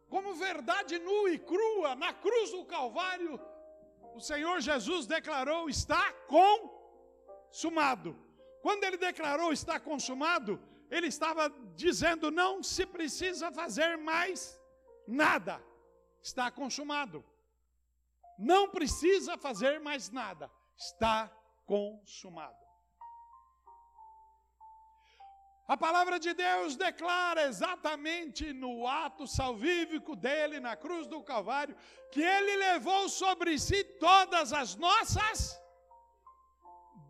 [0.08, 3.34] Como verdade nua e crua, na cruz do Calvário,
[4.14, 6.04] o Senhor Jesus declarou: está
[6.36, 8.10] consumado.
[8.62, 10.52] Quando ele declarou está consumado,
[10.96, 14.60] ele estava dizendo não se precisa fazer mais
[15.06, 15.67] nada.
[16.28, 17.24] Está consumado.
[18.38, 20.50] Não precisa fazer mais nada.
[20.76, 21.18] Está
[21.64, 22.62] consumado.
[25.66, 31.76] A palavra de Deus declara exatamente no ato salvífico dele na cruz do Calvário
[32.12, 35.58] que ele levou sobre si todas as nossas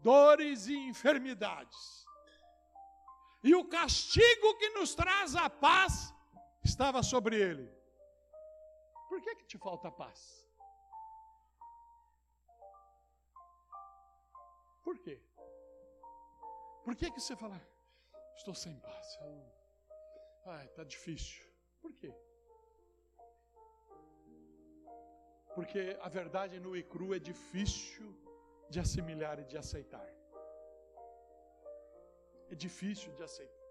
[0.00, 2.06] dores e enfermidades.
[3.42, 6.14] E o castigo que nos traz a paz
[6.64, 7.77] estava sobre ele.
[9.18, 10.18] Por que, que te falta paz?
[14.84, 15.16] Por quê?
[16.84, 17.60] Por que, que você fala,
[18.36, 19.18] estou sem paz?
[20.46, 21.44] Ai, está difícil.
[21.80, 22.14] Por quê?
[25.56, 28.08] Porque a verdade no e cru é difícil
[28.70, 30.08] de assimilar e de aceitar.
[32.48, 33.67] É difícil de aceitar.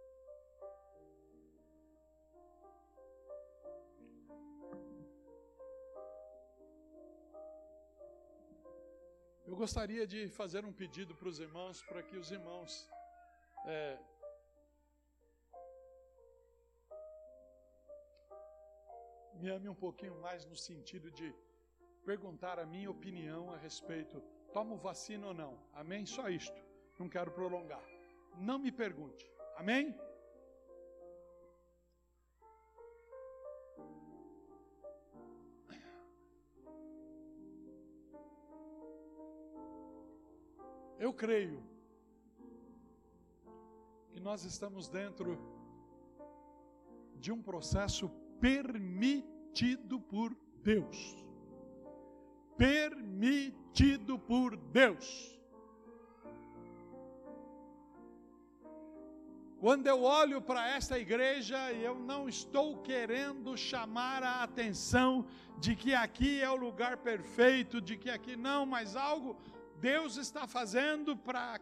[9.57, 12.87] Gostaria de fazer um pedido para os irmãos, para que os irmãos
[13.65, 13.97] é,
[19.33, 21.33] me ame um pouquinho mais no sentido de
[22.05, 24.21] perguntar a minha opinião a respeito,
[24.53, 25.59] tomo vacina ou não?
[25.73, 26.05] Amém?
[26.05, 26.61] Só isto.
[26.99, 27.83] Não quero prolongar.
[28.37, 29.27] Não me pergunte.
[29.55, 29.93] Amém?
[40.99, 41.63] Eu creio
[44.11, 45.37] que nós estamos dentro
[47.15, 51.23] de um processo permitido por Deus.
[52.57, 55.37] Permitido por Deus.
[59.59, 65.25] Quando eu olho para esta igreja, eu não estou querendo chamar a atenção
[65.59, 69.35] de que aqui é o lugar perfeito, de que aqui não, mas algo
[69.79, 71.59] Deus está fazendo para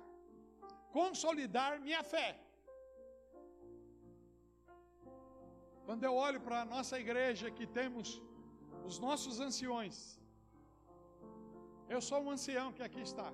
[0.91, 2.30] consolidar minha fé.
[5.86, 8.21] Quando eu olho para a nossa igreja, que temos
[8.89, 10.19] os nossos anciões,
[11.88, 13.32] eu sou um ancião que aqui está.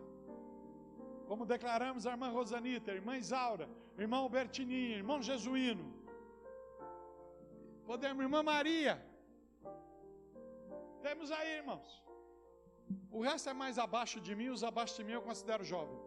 [1.30, 5.86] Como declaramos a irmã Rosanita, a irmã Isaura, irmão Bertininho, irmão Jesuíno.
[7.86, 8.96] Podemos, irmã Maria.
[11.02, 12.04] Temos aí, irmãos.
[13.12, 16.00] O resto é mais abaixo de mim, os abaixo de mim eu considero jovem.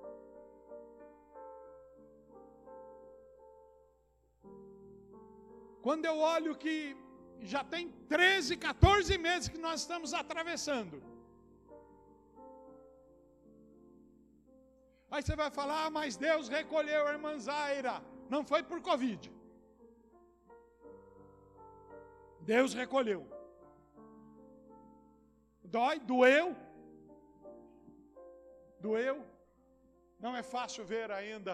[5.87, 6.77] Quando eu olho que
[7.41, 11.03] já tem 13, 14 meses que nós estamos atravessando.
[15.11, 18.03] Aí você vai falar, ah, mas Deus recolheu a irmã Zaira.
[18.29, 19.31] Não foi por Covid.
[22.41, 23.23] Deus recolheu.
[25.63, 26.57] Dói, doeu.
[28.85, 29.19] Doeu.
[30.25, 31.53] Não é fácil ver ainda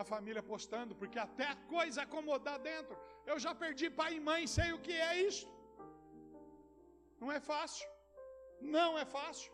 [0.00, 2.94] a família postando, porque até a coisa acomodar dentro.
[3.30, 5.46] Eu já perdi pai e mãe, sei o que é isso.
[7.20, 7.88] Não é fácil.
[8.76, 9.52] Não é fácil.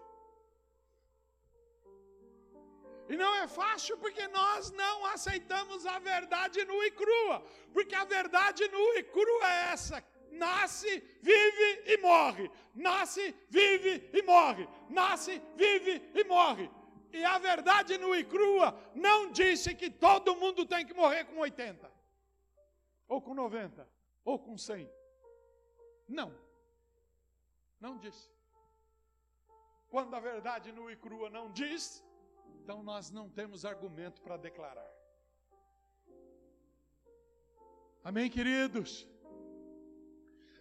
[3.13, 7.37] E não é fácil porque nós não aceitamos a verdade nua e crua.
[7.75, 9.99] Porque a verdade nua e crua é essa:
[10.45, 10.93] nasce,
[11.31, 12.47] vive e morre.
[12.89, 14.67] Nasce, vive e morre.
[15.01, 16.69] Nasce, vive e morre.
[17.13, 21.39] E a verdade nua e crua não disse que todo mundo tem que morrer com
[21.39, 21.91] 80,
[23.09, 23.89] ou com 90,
[24.25, 24.91] ou com 100.
[26.09, 26.35] Não.
[27.81, 28.31] Não disse.
[29.89, 32.05] Quando a verdade nua e crua não diz,
[32.63, 34.91] então nós não temos argumento para declarar.
[38.05, 39.09] Amém, queridos?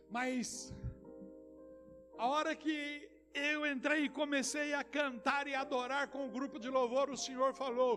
[0.10, 0.74] Mas
[2.18, 6.70] a hora que eu entrei e comecei a cantar e adorar com o grupo de
[6.70, 7.94] louvor, o Senhor falou: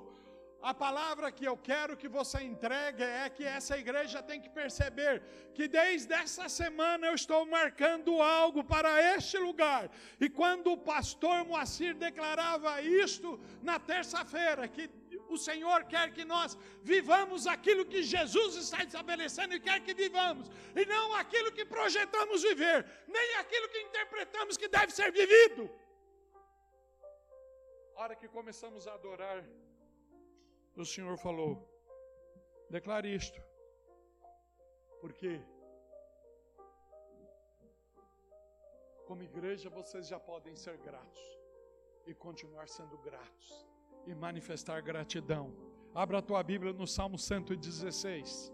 [0.63, 5.23] a palavra que eu quero que você entregue é que essa igreja tem que perceber
[5.55, 9.91] que desde essa semana eu estou marcando algo para este lugar.
[10.21, 14.89] E quando o pastor Moacir declarava isto na terça-feira, que
[15.35, 16.57] o Senhor quer que nós
[16.93, 20.49] vivamos aquilo que Jesus está estabelecendo e quer que vivamos,
[20.81, 22.79] e não aquilo que projetamos viver,
[23.17, 25.71] nem aquilo que interpretamos que deve ser vivido.
[27.97, 29.39] A hora que começamos a adorar,
[30.77, 31.53] o Senhor falou:
[32.71, 33.41] declare isto,
[35.01, 35.33] porque
[39.07, 41.21] como igreja vocês já podem ser gratos
[42.07, 43.70] e continuar sendo gratos
[44.11, 45.53] e manifestar gratidão.
[45.95, 48.53] Abra a tua Bíblia no Salmo 116.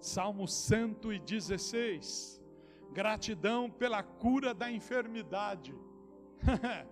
[0.00, 2.40] Salmo 116.
[2.92, 5.74] Gratidão pela cura da enfermidade.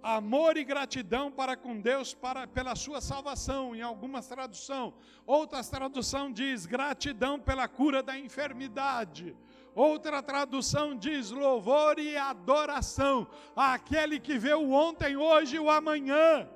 [0.00, 4.94] amor e gratidão para com Deus para, pela sua salvação, em algumas traduções.
[5.26, 9.36] Outras traduções diz gratidão pela cura da enfermidade.
[9.74, 13.26] Outra tradução diz louvor e adoração
[13.56, 16.48] àquele que vê o ontem, hoje e o amanhã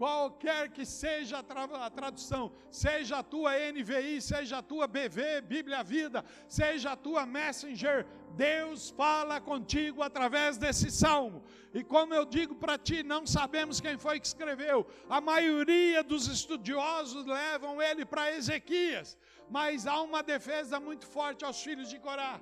[0.00, 6.24] qualquer que seja a tradução, seja a tua NVI, seja a tua BV, Bíblia Vida,
[6.48, 11.44] seja a tua Messenger, Deus fala contigo através desse salmo.
[11.74, 14.86] E como eu digo para ti, não sabemos quem foi que escreveu.
[15.06, 19.18] A maioria dos estudiosos levam ele para Ezequias,
[19.50, 22.40] mas há uma defesa muito forte aos filhos de Corá,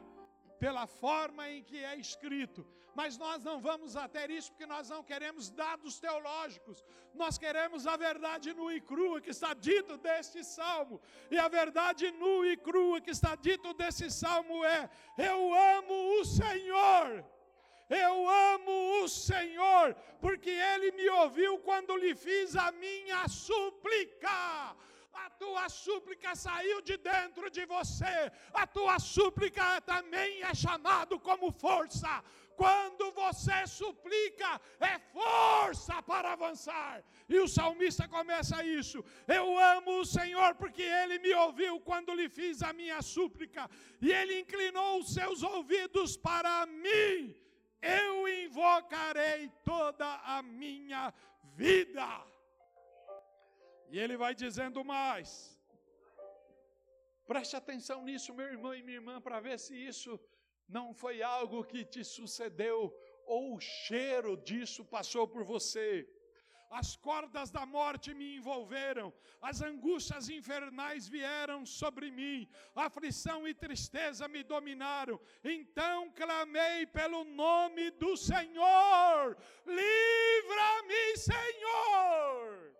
[0.60, 2.64] pela forma em que é escrito
[2.98, 6.84] mas nós não vamos até isso porque nós não queremos dados teológicos,
[7.14, 12.10] nós queremos a verdade nua e crua que está dito deste salmo, e a verdade
[12.22, 15.38] nua e crua que está dito desse salmo é: Eu
[15.76, 17.24] amo o Senhor.
[17.88, 18.14] Eu
[18.52, 24.38] amo o Senhor, porque Ele me ouviu quando lhe fiz a minha súplica.
[25.24, 28.16] A tua súplica saiu de dentro de você,
[28.52, 32.12] a tua súplica também é chamado como força.
[32.62, 34.50] Quando você suplica,
[34.92, 36.94] é força para avançar.
[37.34, 38.98] E o salmista começa isso:
[39.38, 43.64] Eu amo o Senhor porque ele me ouviu quando lhe fiz a minha súplica,
[44.06, 47.12] e ele inclinou os seus ouvidos para mim
[47.80, 51.12] eu invocarei toda a minha
[51.54, 52.06] vida.
[53.88, 55.58] E ele vai dizendo mais.
[57.26, 60.18] Preste atenção nisso, meu irmão e minha irmã, para ver se isso
[60.68, 62.94] não foi algo que te sucedeu
[63.26, 66.06] ou o cheiro disso passou por você
[66.70, 74.28] as cordas da morte me envolveram, as angústias infernais vieram sobre mim, aflição e tristeza
[74.28, 75.18] me dominaram.
[75.42, 82.74] Então clamei pelo nome do Senhor: livra-me, Senhor!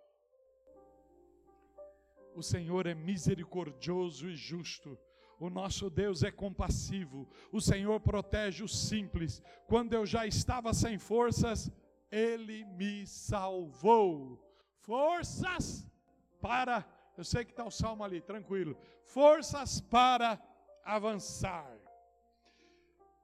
[2.35, 4.97] O Senhor é misericordioso e justo.
[5.39, 7.27] O nosso Deus é compassivo.
[7.51, 9.41] O Senhor protege os simples.
[9.67, 11.71] Quando eu já estava sem forças,
[12.11, 14.45] ele me salvou.
[14.81, 15.87] Forças
[16.41, 16.85] para,
[17.17, 18.77] eu sei que está o salmo ali, tranquilo.
[19.03, 20.41] Forças para
[20.83, 21.73] avançar.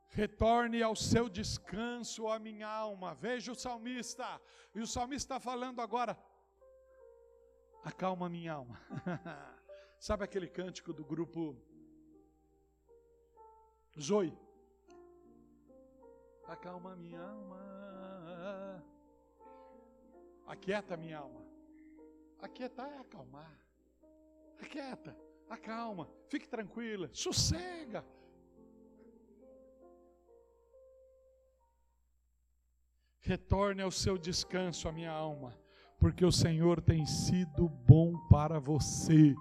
[0.07, 3.13] Retorne ao seu descanso, a minha alma.
[3.13, 4.39] Veja o salmista.
[4.73, 6.17] E o salmista está falando agora.
[7.83, 8.79] Acalma minha alma.
[9.99, 11.55] Sabe aquele cântico do grupo
[13.99, 14.37] Zoe?
[16.47, 18.83] Acalma minha alma.
[20.45, 21.45] Aquieta minha alma.
[22.39, 23.59] Aquietar é acalmar.
[24.61, 25.17] Aquieta,
[25.49, 28.05] acalma, fique tranquila, sossega.
[33.19, 35.57] Retorne ao seu descanso, a minha alma,
[35.99, 39.33] porque o Senhor tem sido bom para você.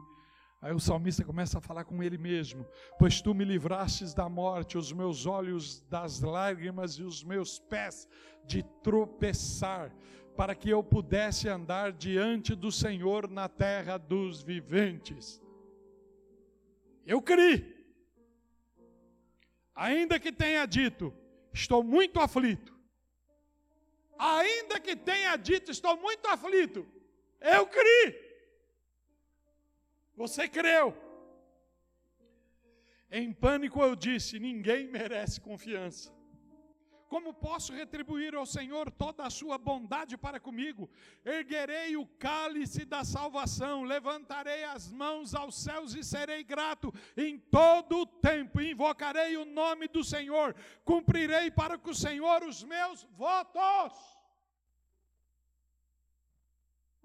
[0.65, 2.67] Aí o salmista começa a falar com ele mesmo:
[2.99, 8.09] Pois tu me livrastes da morte, os meus olhos das lágrimas e os meus pés
[8.47, 9.95] de tropeçar,
[10.35, 15.39] para que eu pudesse andar diante do Senhor na terra dos viventes.
[17.05, 17.87] Eu criei,
[19.75, 21.13] ainda que tenha dito,
[21.53, 22.75] estou muito aflito,
[24.19, 26.87] ainda que tenha dito, estou muito aflito,
[27.43, 28.24] eu criei.
[30.17, 30.97] Você creu.
[33.11, 36.13] Em pânico eu disse: ninguém merece confiança.
[37.09, 40.91] Como posso retribuir ao Senhor toda a sua bondade para comigo?
[41.25, 48.01] Erguerei o cálice da salvação, levantarei as mãos aos céus e serei grato em todo
[48.01, 48.61] o tempo.
[48.61, 53.97] Invocarei o nome do Senhor, cumprirei para com o Senhor os meus votos.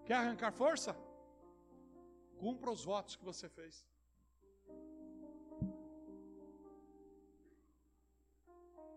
[0.07, 1.08] Quer arrancar força?
[2.39, 3.85] Cumpra os votos que você fez.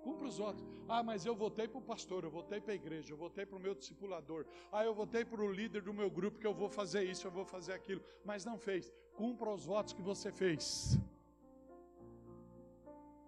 [0.02, 0.64] Cumpra os votos.
[0.88, 3.56] Ah, mas eu votei para o pastor, eu votei para a igreja, eu votei para
[3.56, 4.44] o meu discipulador.
[4.70, 7.30] Ah, eu votei para o líder do meu grupo que eu vou fazer isso, eu
[7.30, 8.02] vou fazer aquilo.
[8.24, 8.92] Mas não fez.
[9.14, 10.98] Cumpra os votos que você fez.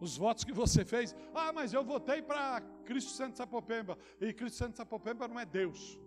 [0.00, 1.14] Os votos que você fez.
[1.32, 3.96] Ah, mas eu votei para Cristo Santo Sapopemba.
[4.20, 5.98] E Cristo Santo Sapopemba não é Deus,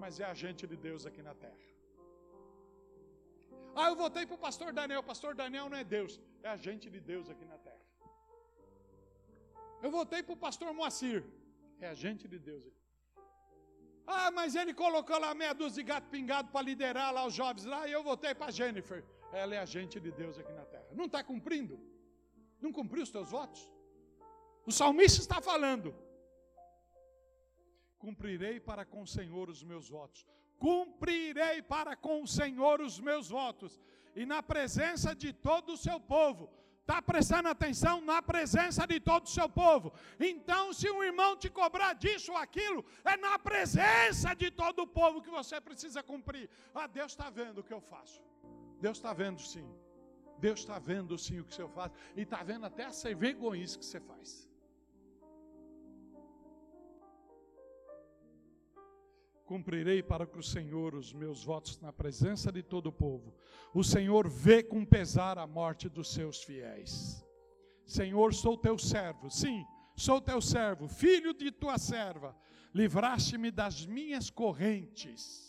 [0.00, 1.67] mas é agente de Deus aqui na terra.
[3.80, 5.00] Ah, eu votei para o pastor Daniel.
[5.04, 6.12] O pastor Daniel não é Deus,
[6.42, 7.84] é agente de Deus aqui na terra.
[9.84, 11.20] Eu votei para o pastor Moacir,
[11.84, 12.82] é agente de Deus aqui.
[14.16, 17.66] Ah, mas ele colocou lá meia dúzia de gato pingado para liderar lá os jovens
[17.72, 19.00] lá, e eu votei para Jennifer.
[19.32, 20.88] Ela é agente de Deus aqui na terra.
[21.00, 21.78] Não está cumprindo?
[22.60, 23.62] Não cumpriu os teus votos?
[24.66, 25.94] O salmista está falando:
[28.04, 30.26] Cumprirei para com o Senhor os meus votos
[30.58, 33.80] cumprirei para com o Senhor os meus votos,
[34.14, 36.50] e na presença de todo o seu povo.
[36.80, 39.92] Está prestando atenção na presença de todo o seu povo.
[40.18, 44.86] Então, se um irmão te cobrar disso ou aquilo, é na presença de todo o
[44.86, 46.48] povo que você precisa cumprir.
[46.74, 48.22] Ah, Deus está vendo o que eu faço.
[48.80, 49.68] Deus está vendo sim.
[50.38, 51.94] Deus está vendo sim o que eu faço.
[52.16, 54.47] E está vendo até essa vergonhice que você faz.
[59.48, 63.34] Cumprirei para com o Senhor os meus votos na presença de todo o povo.
[63.72, 67.24] O Senhor vê com pesar a morte dos seus fiéis.
[67.86, 69.64] Senhor, sou teu servo, sim,
[69.96, 72.36] sou teu servo, filho de tua serva.
[72.74, 75.47] Livraste-me das minhas correntes.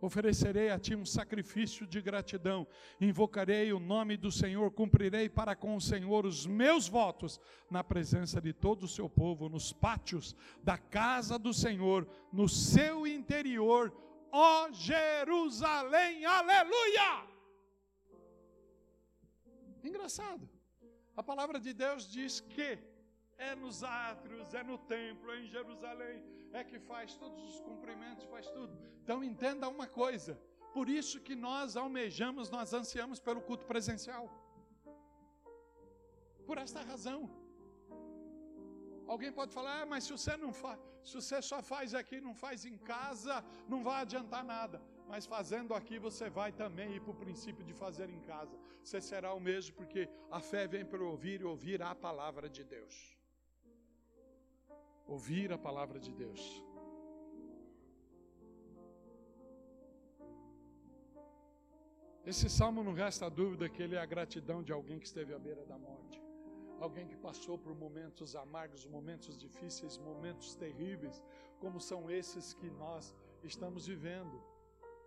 [0.00, 2.66] Oferecerei a ti um sacrifício de gratidão,
[3.00, 7.40] invocarei o nome do Senhor, cumprirei para com o Senhor os meus votos,
[7.70, 13.06] na presença de todo o seu povo, nos pátios da casa do Senhor, no seu
[13.06, 13.92] interior,
[14.30, 17.26] ó Jerusalém, aleluia!
[19.82, 20.48] Engraçado,
[21.16, 22.78] a palavra de Deus diz que
[23.38, 26.22] é nos átrios, é no templo, é em Jerusalém,
[26.60, 28.74] é que faz todos os cumprimentos, faz tudo.
[29.02, 30.32] Então entenda uma coisa:
[30.76, 34.24] por isso que nós almejamos, nós ansiamos pelo culto presencial.
[36.48, 37.20] Por esta razão.
[39.12, 40.78] Alguém pode falar, ah, mas se você não faz,
[41.08, 43.34] se você só faz aqui, não faz em casa,
[43.68, 44.82] não vai adiantar nada.
[45.10, 48.58] Mas fazendo aqui, você vai também ir para o princípio de fazer em casa.
[48.82, 52.64] Você será o mesmo, porque a fé vem para ouvir e ouvir a palavra de
[52.64, 53.15] Deus
[55.06, 56.64] ouvir a palavra de Deus.
[62.24, 65.38] Esse salmo não resta dúvida que ele é a gratidão de alguém que esteve à
[65.38, 66.20] beira da morte,
[66.80, 71.22] alguém que passou por momentos amargos, momentos difíceis, momentos terríveis,
[71.60, 74.42] como são esses que nós estamos vivendo.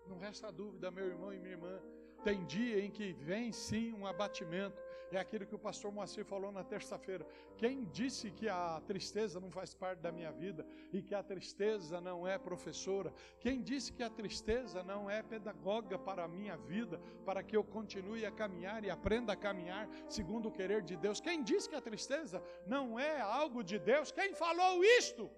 [0.07, 1.81] Não resta dúvida, meu irmão e minha irmã,
[2.23, 4.81] tem dia em que vem sim um abatimento,
[5.15, 7.25] é aquilo que o pastor Moacir falou na terça-feira.
[7.57, 11.99] Quem disse que a tristeza não faz parte da minha vida e que a tristeza
[11.99, 13.13] não é professora?
[13.39, 17.63] Quem disse que a tristeza não é pedagoga para a minha vida, para que eu
[17.63, 21.19] continue a caminhar e aprenda a caminhar segundo o querer de Deus?
[21.19, 24.11] Quem disse que a tristeza não é algo de Deus?
[24.11, 25.29] Quem falou isto?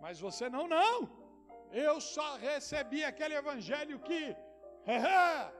[0.00, 1.08] Mas você não, não.
[1.72, 4.34] Eu só recebi aquele evangelho que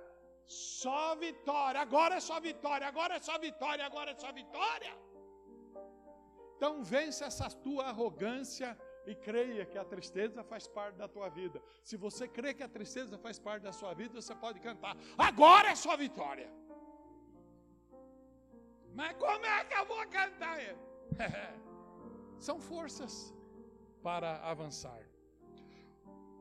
[0.50, 4.92] Só vitória, agora é só vitória, agora é só vitória, agora é só vitória.
[6.56, 8.76] Então vence essa tua arrogância
[9.06, 11.62] e creia que a tristeza faz parte da tua vida.
[11.84, 15.68] Se você crê que a tristeza faz parte da sua vida, você pode cantar: agora
[15.68, 16.50] é só vitória.
[18.92, 20.58] Mas como é que eu vou cantar?
[22.40, 23.32] São forças
[24.02, 25.09] para avançar.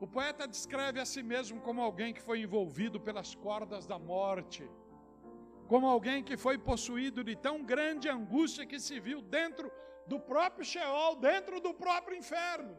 [0.04, 4.62] O poeta descreve a si mesmo como alguém que foi envolvido pelas cordas da morte,
[5.68, 9.70] como alguém que foi possuído de tão grande angústia que se viu dentro
[10.06, 12.74] do próprio Sheol, dentro do próprio inferno.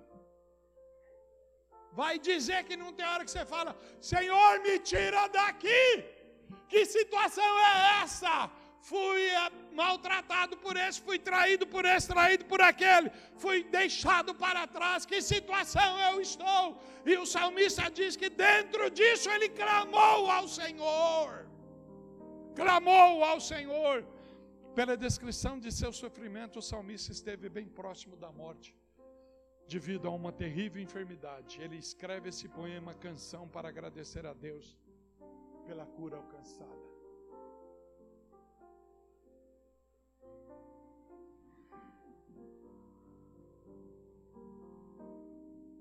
[1.94, 3.72] Vai dizer que não tem hora que você fala:
[4.14, 5.86] Senhor, me tira daqui.
[6.72, 8.34] Que situação é essa?
[8.82, 9.30] fui
[9.72, 15.06] maltratado por esse, fui traído por esse, traído por aquele, fui deixado para trás.
[15.06, 16.82] Que situação eu estou?
[17.06, 21.48] E o salmista diz que dentro disso ele clamou ao Senhor.
[22.56, 24.06] Clamou ao Senhor.
[24.76, 28.70] Pela descrição de seu sofrimento, o salmista esteve bem próximo da morte,
[29.68, 31.62] devido a uma terrível enfermidade.
[31.62, 34.78] Ele escreve esse poema, canção, para agradecer a Deus
[35.66, 36.81] pela cura alcançada.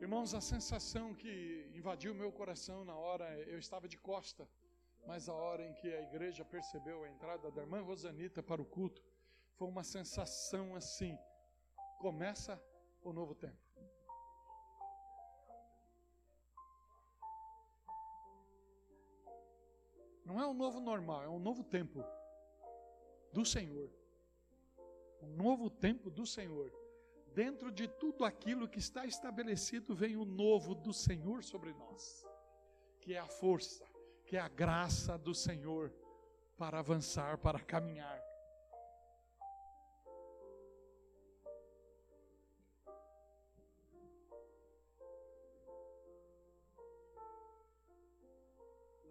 [0.01, 4.49] Irmãos, a sensação que invadiu meu coração na hora, eu estava de costa,
[5.07, 8.65] mas a hora em que a igreja percebeu a entrada da irmã Rosanita para o
[8.65, 9.05] culto,
[9.57, 11.19] foi uma sensação assim:
[11.99, 12.59] começa
[13.03, 13.61] o novo tempo.
[20.25, 22.03] Não é um novo normal, é um novo tempo
[23.35, 23.91] do Senhor.
[25.21, 26.80] Um novo tempo do Senhor
[27.35, 32.27] dentro de tudo aquilo que está estabelecido, vem o novo do Senhor sobre nós,
[33.01, 33.85] que é a força,
[34.25, 35.93] que é a graça do Senhor
[36.57, 38.21] para avançar, para caminhar.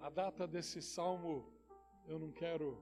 [0.01, 1.53] A data desse salmo,
[2.07, 2.81] eu não quero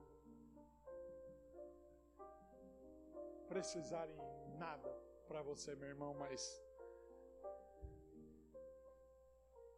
[3.48, 6.42] precisar em nada para você, meu irmão, mas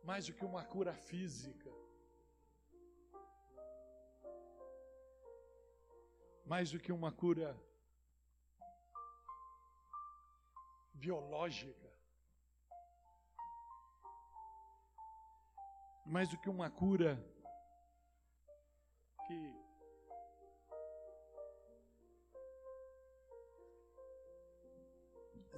[0.04, 1.70] mais do que uma cura física,
[6.46, 7.50] mais do que uma cura
[10.94, 11.90] biológica,
[16.06, 17.12] mais do que uma cura
[19.26, 19.69] que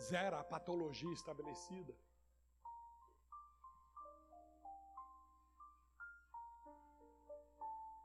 [0.09, 1.95] zera a patologia estabelecida.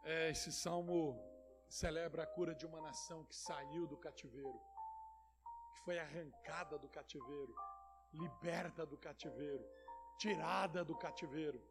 [0.03, 0.99] É, esse salmo
[1.67, 4.59] celebra a cura de uma nação que saiu do cativeiro,
[5.73, 7.53] que foi arrancada do cativeiro,
[8.13, 9.65] liberta do cativeiro,
[10.17, 11.61] tirada do cativeiro.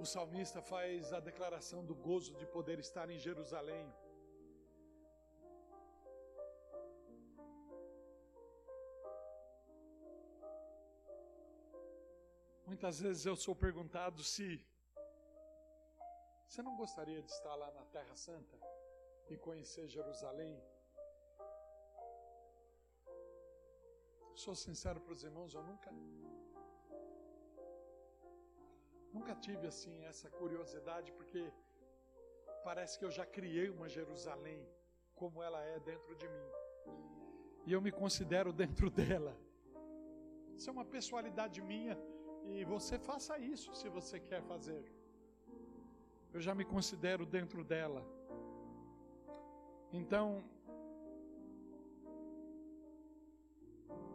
[0.00, 3.86] O salmista faz a declaração do gozo de poder estar em Jerusalém.
[12.64, 14.46] Muitas vezes eu sou perguntado se
[16.46, 18.58] você não gostaria de estar lá na Terra Santa
[19.28, 20.54] e conhecer Jerusalém?
[24.34, 25.90] Sou sincero para os irmãos, eu nunca
[29.12, 31.42] nunca tive assim essa curiosidade porque
[32.64, 34.60] parece que eu já criei uma Jerusalém
[35.14, 36.48] como ela é dentro de mim.
[37.66, 39.36] E eu me considero dentro dela.
[40.56, 41.96] Isso é uma pessoalidade minha
[42.44, 44.84] e você faça isso se você quer fazer.
[46.32, 48.02] Eu já me considero dentro dela.
[49.92, 50.44] Então,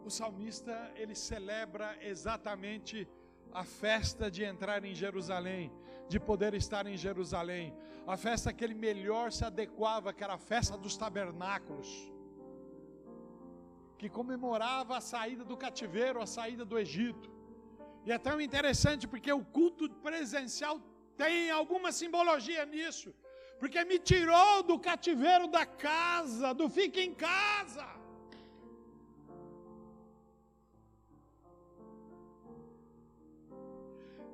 [0.04, 3.06] o salmista, ele celebra exatamente
[3.52, 5.72] a festa de entrar em Jerusalém,
[6.08, 7.74] de poder estar em Jerusalém,
[8.06, 11.88] a festa que ele melhor se adequava, que era a festa dos tabernáculos,
[13.98, 17.30] que comemorava a saída do cativeiro, a saída do Egito.
[18.04, 20.80] E é tão interessante porque o culto presencial
[21.16, 23.12] tem alguma simbologia nisso.
[23.58, 27.86] Porque me tirou do cativeiro da casa, do fique em casa.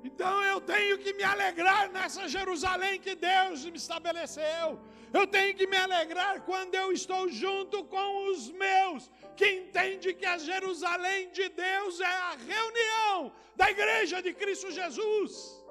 [0.03, 4.79] Então eu tenho que me alegrar nessa Jerusalém que Deus me estabeleceu.
[5.13, 10.25] Eu tenho que me alegrar quando eu estou junto com os meus, que entende que
[10.25, 15.62] a Jerusalém de Deus é a reunião da igreja de Cristo Jesus.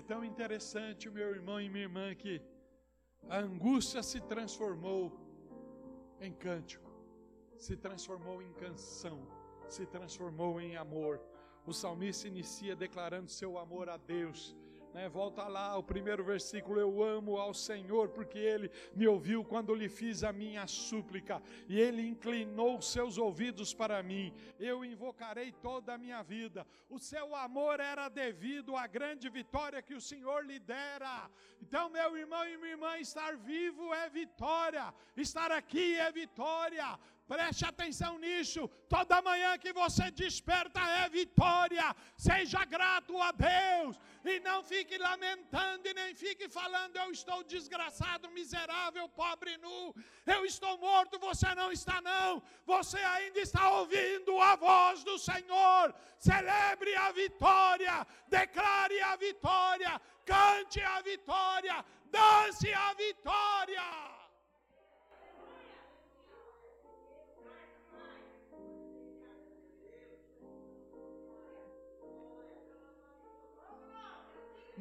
[0.00, 2.40] É tão interessante, meu irmão e minha irmã, que
[3.28, 5.02] a angústia se transformou
[6.18, 6.90] em cântico,
[7.58, 9.18] se transformou em canção,
[9.68, 11.20] se transformou em amor.
[11.66, 14.56] O salmista inicia declarando seu amor a Deus
[14.92, 15.08] né?
[15.08, 19.88] Volta lá, o primeiro versículo: Eu amo ao Senhor, porque Ele me ouviu quando lhe
[19.88, 24.32] fiz a minha súplica, e Ele inclinou seus ouvidos para mim.
[24.58, 26.66] Eu invocarei toda a minha vida.
[26.88, 31.30] O seu amor era devido à grande vitória que o Senhor lhe dera.
[31.60, 36.98] Então, meu irmão e minha irmã, estar vivo é vitória, estar aqui é vitória.
[37.30, 38.60] Preste atenção nisso.
[38.88, 41.94] Toda manhã que você desperta é vitória.
[42.16, 44.00] Seja grato a Deus.
[44.24, 49.94] E não fique lamentando e nem fique falando: eu estou desgraçado, miserável, pobre nu.
[50.26, 52.42] Eu estou morto, você não está, não.
[52.66, 55.94] Você ainda está ouvindo a voz do Senhor.
[56.18, 58.04] Celebre a vitória.
[58.26, 60.00] Declare a vitória.
[60.26, 61.84] Cante a vitória.
[62.10, 64.19] Dance a vitória.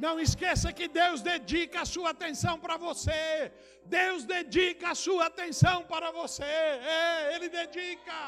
[0.06, 3.52] Não esqueça que Deus dedica a sua atenção para você.
[3.86, 6.44] Deus dedica a sua atenção para você.
[6.44, 8.20] É, Ele dedica.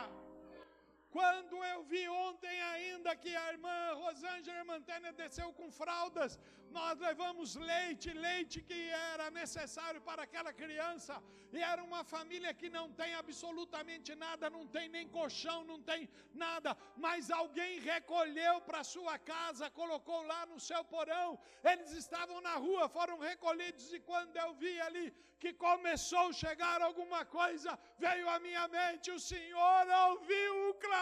[1.17, 6.39] Quando eu vi ontem ainda que a irmã Rosângela Mantênia desceu com fraldas,
[6.77, 8.79] nós levamos leite, leite que
[9.13, 11.15] era necessário para aquela criança,
[11.51, 16.07] e era uma família que não tem absolutamente nada, não tem nem colchão, não tem
[16.33, 21.27] nada, mas alguém recolheu para sua casa, colocou lá no seu porão.
[21.71, 25.07] Eles estavam na rua, foram recolhidos, e quando eu vi ali
[25.41, 31.00] que começou a chegar alguma coisa, veio à minha mente: o Senhor ouviu o clamor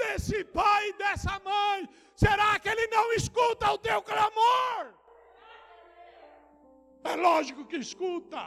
[0.00, 1.88] desse pai e dessa mãe.
[2.24, 4.82] Será que ele não escuta o teu clamor?
[7.04, 8.44] É lógico que escuta.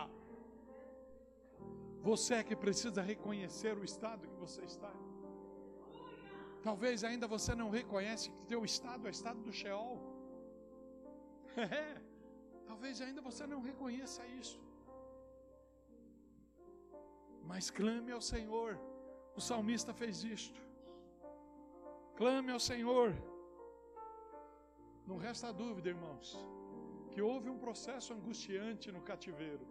[2.10, 4.92] Você é que precisa reconhecer o estado que você está.
[6.68, 9.98] Talvez ainda você não reconhece que teu estado é o estado do Sheol.
[11.58, 12.02] É,
[12.66, 14.60] talvez ainda você não reconheça isso
[17.50, 18.72] mas clame ao Senhor.
[19.40, 20.60] O salmista fez isto.
[22.20, 23.10] Clame ao Senhor.
[25.10, 26.28] Não resta dúvida, irmãos,
[27.12, 29.66] que houve um processo angustiante no cativeiro.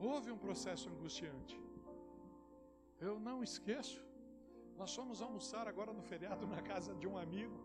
[0.00, 1.60] Houve um processo angustiante.
[2.98, 4.00] Eu não esqueço.
[4.78, 7.60] Nós fomos almoçar agora no feriado na casa de um amigo.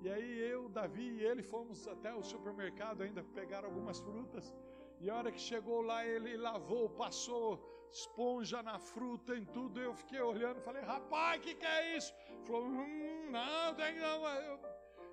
[0.00, 4.54] E aí eu, Davi e ele fomos até o supermercado ainda pegar algumas frutas.
[5.02, 9.80] E a hora que chegou lá, ele lavou, passou esponja na fruta, em tudo.
[9.80, 12.12] Eu fiquei olhando, falei, rapaz, o que, que é isso?
[12.46, 14.26] Falou, hum, não, tem não.
[14.26, 14.58] Eu,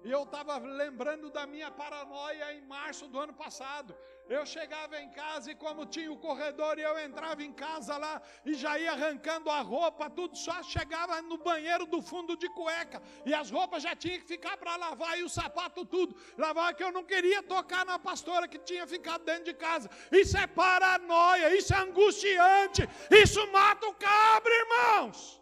[0.04, 3.95] e eu estava lembrando da minha paranoia em março do ano passado.
[4.28, 8.54] Eu chegava em casa e como tinha o corredor eu entrava em casa lá e
[8.54, 13.34] já ia arrancando a roupa, tudo só chegava no banheiro do fundo de cueca e
[13.34, 16.16] as roupas já tinham que ficar para lavar e o sapato tudo.
[16.38, 19.89] Lavar que eu não queria tocar na pastora que tinha ficado dentro de casa.
[20.12, 25.41] Isso é paranoia, isso é angustiante, isso mata o cabra, irmãos.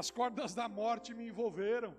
[0.00, 1.92] As cordas da morte me envolveram.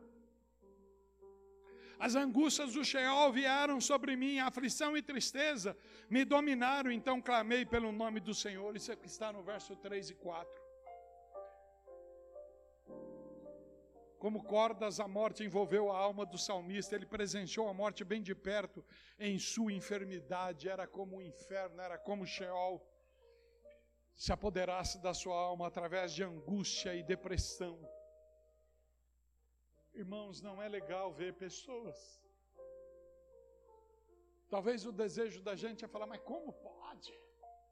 [2.06, 5.76] As angústias do Sheol vieram sobre mim, aflição e tristeza
[6.10, 8.74] me dominaram, então clamei pelo nome do Senhor.
[8.74, 10.50] Isso aqui está no verso 3 e 4.
[14.18, 16.96] Como cordas, a morte envolveu a alma do salmista.
[16.96, 18.82] Ele presenciou a morte bem de perto
[19.20, 20.70] em sua enfermidade.
[20.70, 22.82] Era como o inferno, era como Sheol
[24.24, 27.76] se apoderasse da sua alma através de angústia e depressão.
[30.02, 31.98] Irmãos, não é legal ver pessoas.
[34.54, 37.14] Talvez o desejo da gente é falar, mas como pode?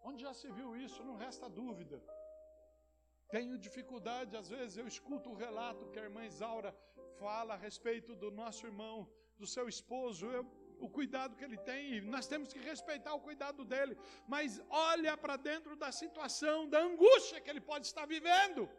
[0.08, 1.04] Onde já se viu isso?
[1.10, 1.98] Não resta dúvida.
[3.36, 6.72] Tenho dificuldade, às vezes eu escuto o relato que a irmã Isaura
[7.20, 8.96] fala a respeito do nosso irmão,
[9.38, 10.32] do seu esposo.
[10.38, 10.46] Eu
[10.80, 13.98] o cuidado que ele tem, e nós temos que respeitar o cuidado dele,
[14.28, 18.70] mas olha para dentro da situação, da angústia que ele pode estar vivendo.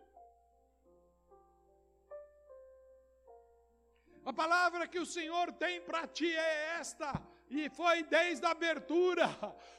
[4.24, 7.08] A palavra que o Senhor tem para ti é esta:
[7.50, 9.28] e foi desde a abertura.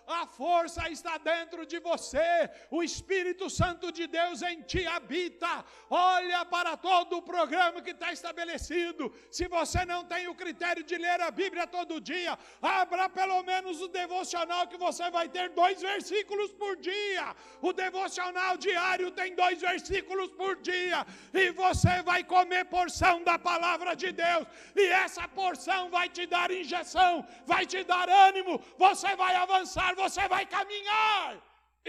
[0.07, 5.63] A força está dentro de você, o Espírito Santo de Deus em ti habita.
[5.87, 9.13] Olha para todo o programa que está estabelecido.
[9.29, 13.81] Se você não tem o critério de ler a Bíblia todo dia, abra pelo menos
[13.81, 17.35] o devocional que você vai ter dois versículos por dia.
[17.61, 23.95] O devocional diário tem dois versículos por dia, e você vai comer porção da palavra
[23.95, 28.53] de Deus, e essa porção vai te dar injeção, vai vai te dar ânimo,
[28.85, 31.27] você vai avançar, você vai caminhar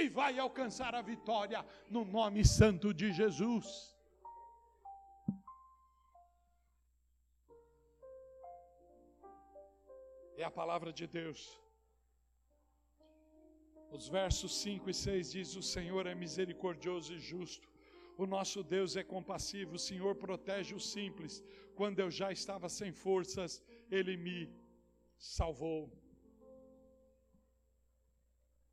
[0.02, 1.60] e vai alcançar a vitória
[1.96, 3.66] no nome santo de Jesus.
[10.42, 11.40] É a palavra de Deus.
[13.96, 17.68] Os versos 5 e 6 diz: O Senhor é misericordioso e justo.
[18.22, 21.34] O nosso Deus é compassivo, o Senhor protege os simples.
[21.78, 23.62] Quando eu já estava sem forças,
[23.98, 24.36] Ele me
[25.20, 25.92] salvou.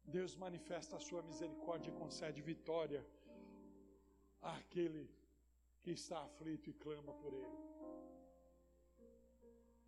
[0.05, 3.05] Deus manifesta a sua misericórdia e concede vitória
[4.41, 5.11] àquele
[5.81, 7.57] que está aflito e clama por ele.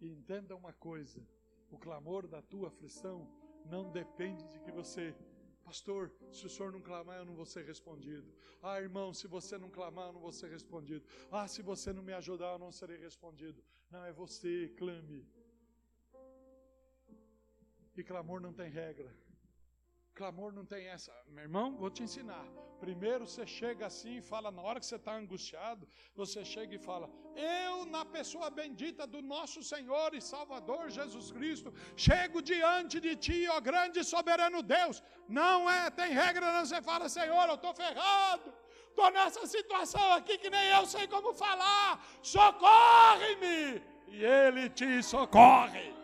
[0.01, 1.25] E entenda uma coisa:
[1.71, 3.25] o clamor da tua aflição
[3.65, 5.15] não depende de que você,
[5.63, 8.33] pastor, se o senhor não clamar, eu não vou ser respondido.
[8.61, 11.05] Ah, irmão, se você não clamar, eu não vou ser respondido.
[11.31, 13.63] Ah, se você não me ajudar, eu não serei respondido.
[13.89, 15.25] Não, é você, clame.
[17.99, 19.09] E clamor não tem regra.
[20.19, 21.13] Clamor não tem essa.
[21.33, 22.45] Meu irmão, vou te ensinar.
[22.83, 25.83] Primeiro você chega assim e fala, na hora que você está angustiado,
[26.15, 31.73] você chega e fala: Eu, na pessoa bendita do nosso Senhor e Salvador Jesus Cristo,
[32.07, 35.03] chego diante de Ti, ó grande e soberano Deus.
[35.27, 36.65] Não é, tem regra, não.
[36.65, 38.49] Você fala, Senhor, eu estou ferrado.
[38.87, 42.01] Estou nessa situação aqui que nem eu sei como falar.
[42.21, 43.81] Socorre-me!
[44.07, 45.98] E Ele te socorre.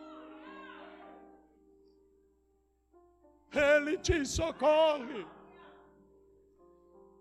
[3.56, 5.26] Ele te socorre.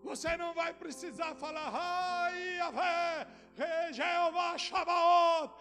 [0.03, 3.27] Você não vai precisar falar, ai, Yahvé,
[3.91, 5.51] Jeová Shabaot,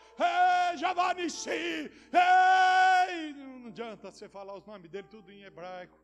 [0.77, 3.33] Jeová Nissi, ei.
[3.33, 5.99] Não adianta você falar os nomes dele tudo em hebraico.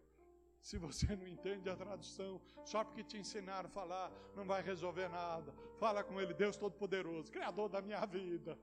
[0.63, 5.09] Se você não entende a tradução, só porque te ensinaram a falar, não vai resolver
[5.09, 5.55] nada.
[5.79, 8.59] Fala com ele, Deus Todo-Poderoso, Criador da minha vida.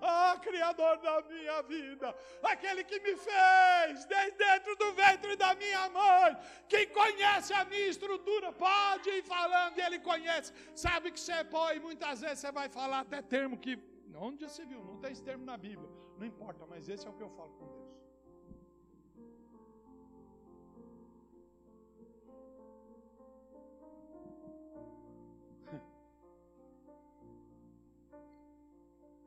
[0.00, 5.88] Ah, Criador da minha vida, aquele que me fez desde dentro do ventre da minha
[5.88, 6.36] mãe,
[6.68, 10.52] quem conhece a minha estrutura, pode ir falando, e Ele conhece.
[10.74, 13.78] Sabe que você pode, muitas vezes você vai falar até termo que,
[14.14, 15.88] onde você viu, não tem esse termo na Bíblia,
[16.18, 17.86] não importa, mas esse é o que eu falo com Deus.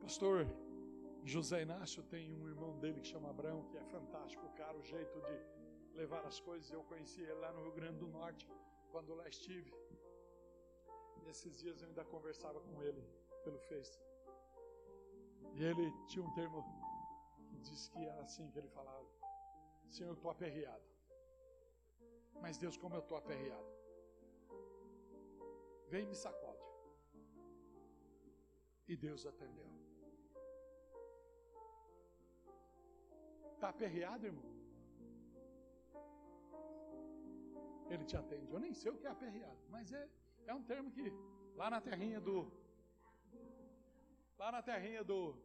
[0.00, 0.59] Pastor
[1.24, 5.20] José Inácio tem um irmão dele que chama Abraão, que é fantástico, cara, o jeito
[5.20, 6.70] de levar as coisas.
[6.70, 8.48] Eu conheci ele lá no Rio Grande do Norte,
[8.90, 9.72] quando lá estive.
[11.22, 13.02] E esses dias eu ainda conversava com ele
[13.44, 14.00] pelo Face.
[15.54, 16.64] E ele tinha um termo
[17.48, 19.06] que diz que era assim que ele falava:
[19.88, 20.84] Senhor, eu estou aperreado.
[22.40, 23.68] Mas Deus, como eu estou aperreado.
[25.88, 26.64] Vem e me sacode.
[28.88, 29.89] E Deus atendeu.
[33.60, 34.50] Está aperreado, irmão?
[37.90, 38.50] Ele te atende.
[38.50, 40.08] Eu nem sei o que é aperreado, mas é,
[40.46, 41.12] é um termo que
[41.54, 42.50] lá na terrinha do.
[44.38, 45.36] Lá na terrinha do.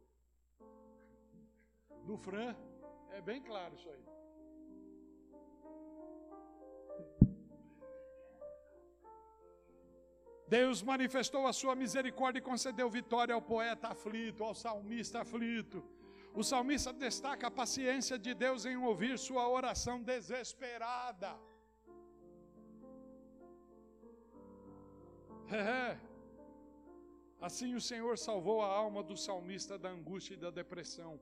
[2.06, 2.56] Do Fran,
[3.10, 4.02] é bem claro isso aí.
[10.48, 15.84] Deus manifestou a sua misericórdia e concedeu vitória ao poeta aflito, ao salmista aflito.
[16.40, 21.34] O salmista destaca a paciência de Deus em ouvir sua oração desesperada.
[25.50, 25.98] É.
[27.40, 31.18] Assim o Senhor salvou a alma do salmista da angústia e da depressão,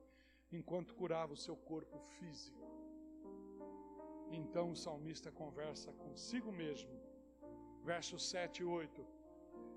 [0.51, 2.65] enquanto curava o seu corpo físico.
[4.31, 6.91] Então o salmista conversa consigo mesmo.
[7.85, 9.05] Versos 7 e 8.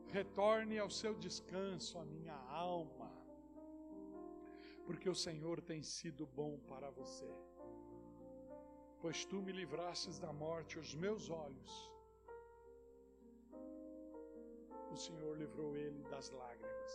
[0.07, 3.18] Retorne ao seu descanso, a minha alma,
[4.89, 7.31] porque o Senhor tem sido bom para você.
[9.03, 11.73] Pois tu me livrastes da morte, os meus olhos.
[14.91, 16.91] O Senhor livrou ele das lágrimas.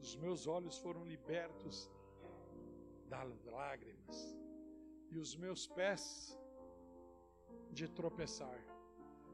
[0.00, 1.90] Os meus olhos foram libertos
[3.06, 4.16] das lágrimas,
[5.10, 6.38] e os meus pés
[7.70, 8.64] de tropeçar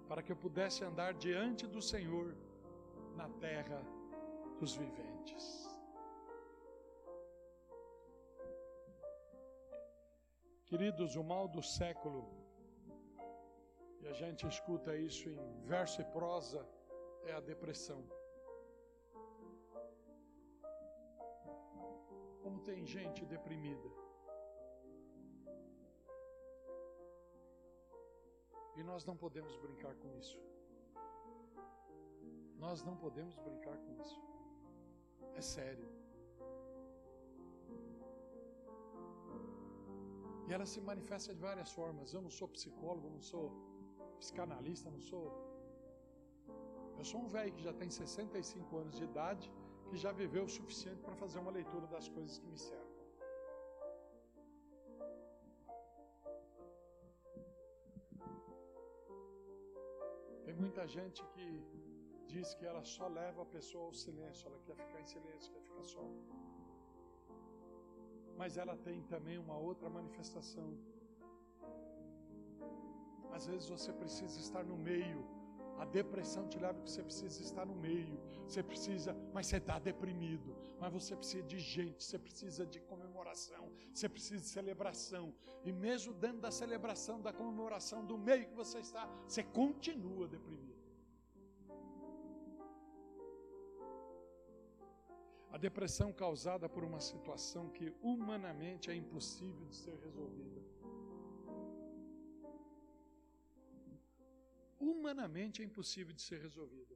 [0.08, 2.36] para que eu pudesse andar diante do Senhor
[3.14, 3.80] na terra
[4.58, 5.65] dos viventes.
[10.70, 12.20] Queridos, o mal do século,
[14.00, 16.60] e a gente escuta isso em verso e prosa,
[17.24, 18.00] é a depressão.
[22.42, 23.90] Como tem gente deprimida.
[28.76, 30.40] E nós não podemos brincar com isso.
[32.58, 34.20] Nós não podemos brincar com isso.
[35.36, 35.95] É sério.
[40.48, 42.12] E ela se manifesta de várias formas.
[42.16, 43.44] Eu não sou psicólogo, não sou
[44.20, 45.26] psicanalista, não sou.
[46.98, 49.52] Eu sou um velho que já tem 65 anos de idade,
[49.88, 52.96] que já viveu o suficiente para fazer uma leitura das coisas que me cercam.
[60.76, 61.46] muita gente que
[62.26, 65.62] diz que ela só leva a pessoa ao silêncio, ela quer ficar em silêncio, quer
[65.62, 66.04] ficar só.
[68.36, 70.76] Mas ela tem também uma outra manifestação.
[73.32, 75.24] Às vezes você precisa estar no meio
[75.78, 78.18] a depressão te leva que você precisa estar no meio.
[78.46, 80.56] Você precisa, mas você está deprimido.
[80.80, 85.34] Mas você precisa de gente, você precisa de comemoração, você precisa de celebração.
[85.64, 90.65] E mesmo dentro da celebração, da comemoração, do meio que você está, você continua deprimido.
[95.50, 100.66] A depressão causada por uma situação que humanamente é impossível de ser resolvida.
[105.06, 106.94] humanamente é impossível de ser resolvida.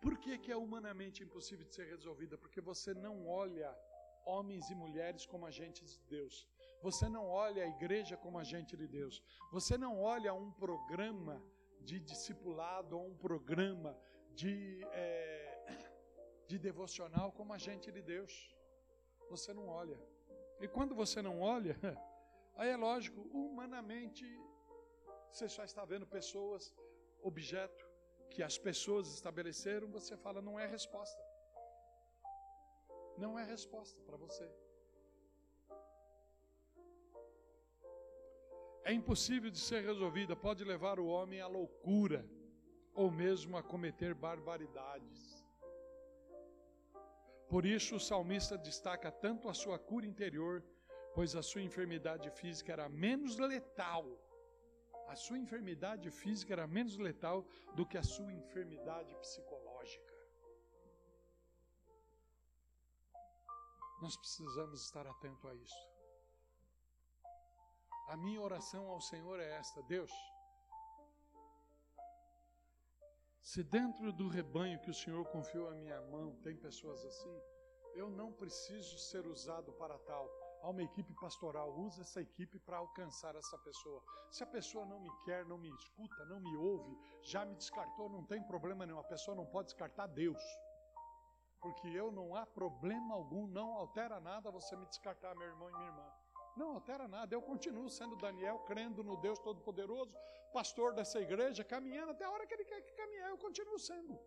[0.00, 2.38] Por que, que é humanamente impossível de ser resolvida?
[2.38, 3.70] Porque você não olha
[4.24, 6.48] homens e mulheres como agentes de Deus.
[6.82, 9.22] Você não olha a igreja como agente de Deus.
[9.52, 11.42] Você não olha um programa
[11.80, 13.96] de discipulado ou um programa
[14.34, 15.49] de, é,
[16.50, 18.32] de devocional como agente de Deus.
[19.32, 19.98] Você não olha.
[20.64, 21.76] E quando você não olha,
[22.58, 24.24] aí é lógico, humanamente
[25.30, 26.62] você só está vendo pessoas,
[27.30, 27.84] objeto
[28.32, 31.22] que as pessoas estabeleceram, você fala, não é resposta.
[33.16, 34.48] Não é resposta para você.
[38.90, 42.20] É impossível de ser resolvida, pode levar o homem à loucura,
[42.92, 45.39] ou mesmo a cometer barbaridades.
[47.50, 50.64] Por isso, o salmista destaca tanto a sua cura interior,
[51.14, 54.04] pois a sua enfermidade física era menos letal
[55.10, 57.44] a sua enfermidade física era menos letal
[57.74, 60.14] do que a sua enfermidade psicológica.
[64.00, 65.90] Nós precisamos estar atento a isso.
[68.06, 70.12] A minha oração ao Senhor é esta: Deus,
[73.40, 77.40] se dentro do rebanho que o Senhor confiou à minha mão tem pessoas assim,
[77.94, 80.28] eu não preciso ser usado para tal
[80.62, 84.02] há uma equipe pastoral, usa essa equipe para alcançar essa pessoa.
[84.30, 88.08] Se a pessoa não me quer, não me escuta, não me ouve, já me descartou,
[88.08, 88.98] não tem problema nenhum.
[88.98, 90.42] A pessoa não pode descartar Deus.
[91.60, 95.72] Porque eu não há problema algum, não altera nada você me descartar, meu irmão e
[95.72, 96.19] minha irmã.
[96.56, 97.34] Não altera nada.
[97.34, 100.16] Eu continuo sendo Daniel, crendo no Deus Todo-Poderoso,
[100.52, 104.18] pastor dessa igreja, caminhando até a hora que ele quer que caminhar, eu continuo sendo.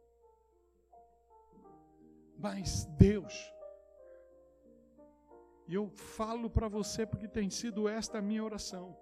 [2.38, 3.34] Mas Deus,
[5.68, 8.98] e eu falo para você porque tem sido esta a minha oração.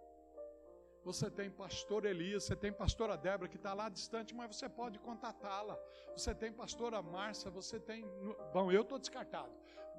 [1.03, 4.99] Você tem pastor Elias, você tem pastora Débora que está lá distante, mas você pode
[4.99, 5.75] contatá-la.
[6.15, 8.05] Você tem pastora Márcia, você tem.
[8.53, 9.51] Bom, eu estou descartado.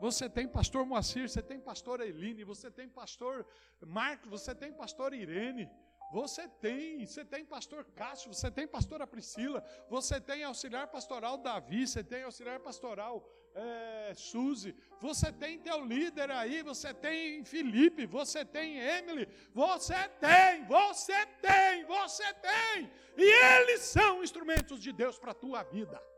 [0.03, 3.47] Você tem pastor Moacir, você tem pastora Eline, você tem pastor
[3.81, 5.71] Marcos, você tem pastor Irene.
[6.13, 11.87] Você tem, você tem pastor Cássio, você tem pastora Priscila, você tem auxiliar pastoral Davi,
[11.87, 18.45] você tem auxiliar pastoral é, Suzy, você tem teu líder aí, você tem Felipe, você
[18.45, 25.31] tem Emily, você tem, você tem, você tem, e eles são instrumentos de Deus para
[25.31, 26.12] a tua vida.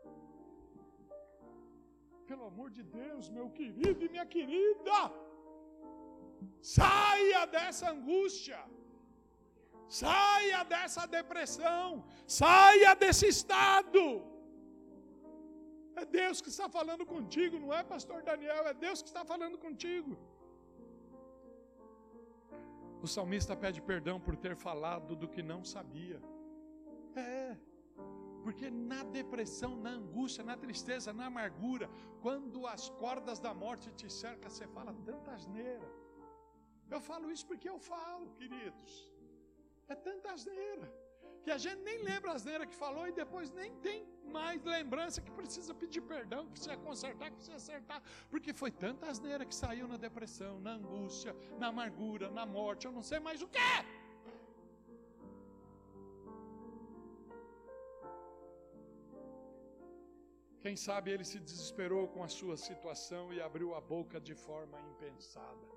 [2.29, 4.99] Pelo amor de Deus, meu querido e minha querida,
[6.77, 8.61] saia dessa angústia.
[9.87, 14.01] Saia dessa depressão, saia desse estado.
[15.95, 19.57] É Deus que está falando contigo, não é pastor Daniel, é Deus que está falando
[19.65, 20.17] contigo.
[23.05, 26.19] O salmista pede perdão por ter falado do que não sabia.
[27.15, 27.55] É,
[28.45, 31.89] porque na depressão, na angústia, na tristeza, na amargura,
[32.21, 35.87] quando as cordas da morte te cercam, você fala tanta asneira.
[36.91, 38.91] Eu falo isso porque eu falo, queridos.
[39.87, 40.87] É tanta asneira.
[41.43, 45.21] Que a gente nem lembra a asneira que falou e depois nem tem mais lembrança
[45.21, 47.99] que precisa pedir perdão, que precisa consertar, que precisa acertar.
[48.29, 52.91] Porque foi tanta asneira que saiu na depressão, na angústia, na amargura, na morte, eu
[52.91, 53.57] não sei mais o que.
[60.65, 64.77] Quem sabe ele se desesperou com a sua situação e abriu a boca de forma
[64.91, 65.67] impensada.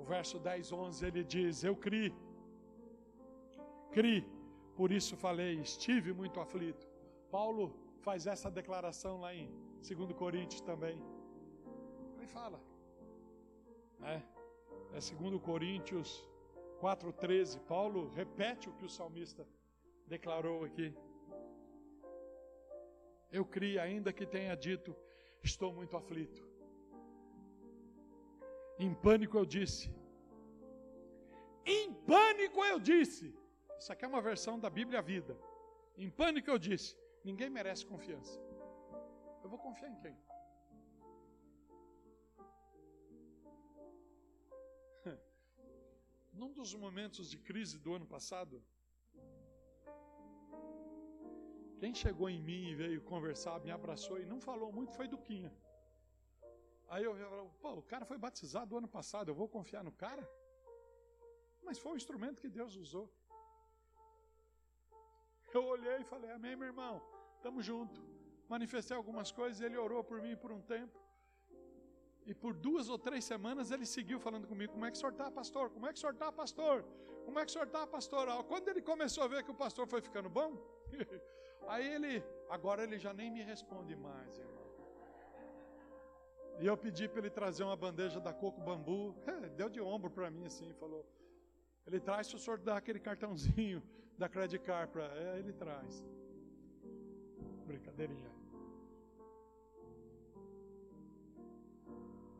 [0.00, 2.12] o verso 10, 11, ele diz: Eu criei,
[3.92, 4.24] criei,
[4.74, 6.84] por isso falei, estive muito aflito.
[7.30, 7.64] Paulo
[8.00, 9.46] faz essa declaração lá em
[9.88, 11.00] 2 Coríntios também.
[12.16, 12.60] Ele fala,
[14.00, 14.20] né?
[14.92, 16.10] é, é 2 Coríntios
[16.82, 17.60] 4,13.
[17.74, 19.46] Paulo repete o que o salmista
[20.14, 20.88] declarou aqui.
[23.30, 24.94] Eu criei, ainda que tenha dito,
[25.50, 26.42] estou muito aflito.
[28.78, 29.94] Em pânico eu disse.
[31.64, 33.26] Em pânico eu disse.
[33.78, 35.34] Isso aqui é uma versão da Bíblia Vida.
[35.96, 38.36] Em pânico eu disse: ninguém merece confiança.
[39.42, 40.16] Eu vou confiar em quem?
[46.32, 48.62] Num dos momentos de crise do ano passado,
[51.80, 55.52] quem chegou em mim e veio conversar, me abraçou e não falou muito foi Duquinha.
[56.88, 60.24] Aí eu falei, pô, o cara foi batizado ano passado, eu vou confiar no cara?
[61.66, 63.06] Mas foi o instrumento que Deus usou.
[65.52, 66.94] Eu olhei e falei, amém, meu irmão,
[67.36, 68.00] estamos junto.
[68.48, 71.01] Manifestei algumas coisas, ele orou por mim por um tempo.
[72.24, 75.12] E por duas ou três semanas ele seguiu falando comigo: como é que o senhor
[75.12, 75.70] está, pastor?
[75.70, 76.84] Como é que o senhor está, pastor?
[77.24, 78.44] Como é que o senhor está, pastor?
[78.44, 80.56] Quando ele começou a ver que o pastor foi ficando bom,
[81.68, 84.62] aí ele, agora ele já nem me responde mais, irmão.
[86.60, 89.16] E eu pedi para ele trazer uma bandeja da Coco Bambu.
[89.56, 91.04] Deu de ombro para mim assim, falou:
[91.86, 93.82] Ele traz se o senhor dá aquele cartãozinho
[94.16, 95.04] da Credit Card para.
[95.18, 96.04] É, ele traz.
[97.66, 98.31] Brincadeirinha.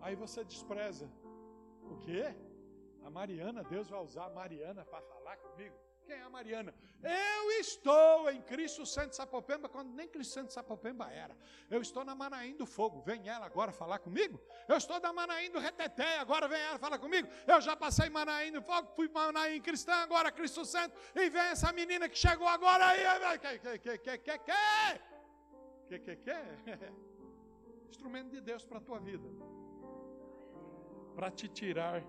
[0.03, 1.09] Aí você despreza.
[1.83, 2.35] O quê?
[3.05, 5.77] A Mariana, Deus vai usar a Mariana para falar comigo?
[6.05, 6.75] Quem é a Mariana?
[7.03, 11.37] Eu estou em Cristo Santo Sapopemba, quando nem Cristo Santo Sapopemba era.
[11.71, 14.41] Eu estou na Manaim do Fogo, vem ela agora falar comigo?
[14.69, 17.29] Eu estou na Manaim do Reteté, agora vem ela falar comigo?
[17.47, 21.73] Eu já passei Manaim do Fogo, fui Manaim cristã, agora Cristo Santo, e vem essa
[21.73, 23.39] menina que chegou agora aí.
[23.39, 24.39] Que, que, que, que, que,
[25.89, 26.33] que, que, que,
[27.89, 29.29] Instrumento de Deus para a tua vida,
[31.15, 32.05] para te tirar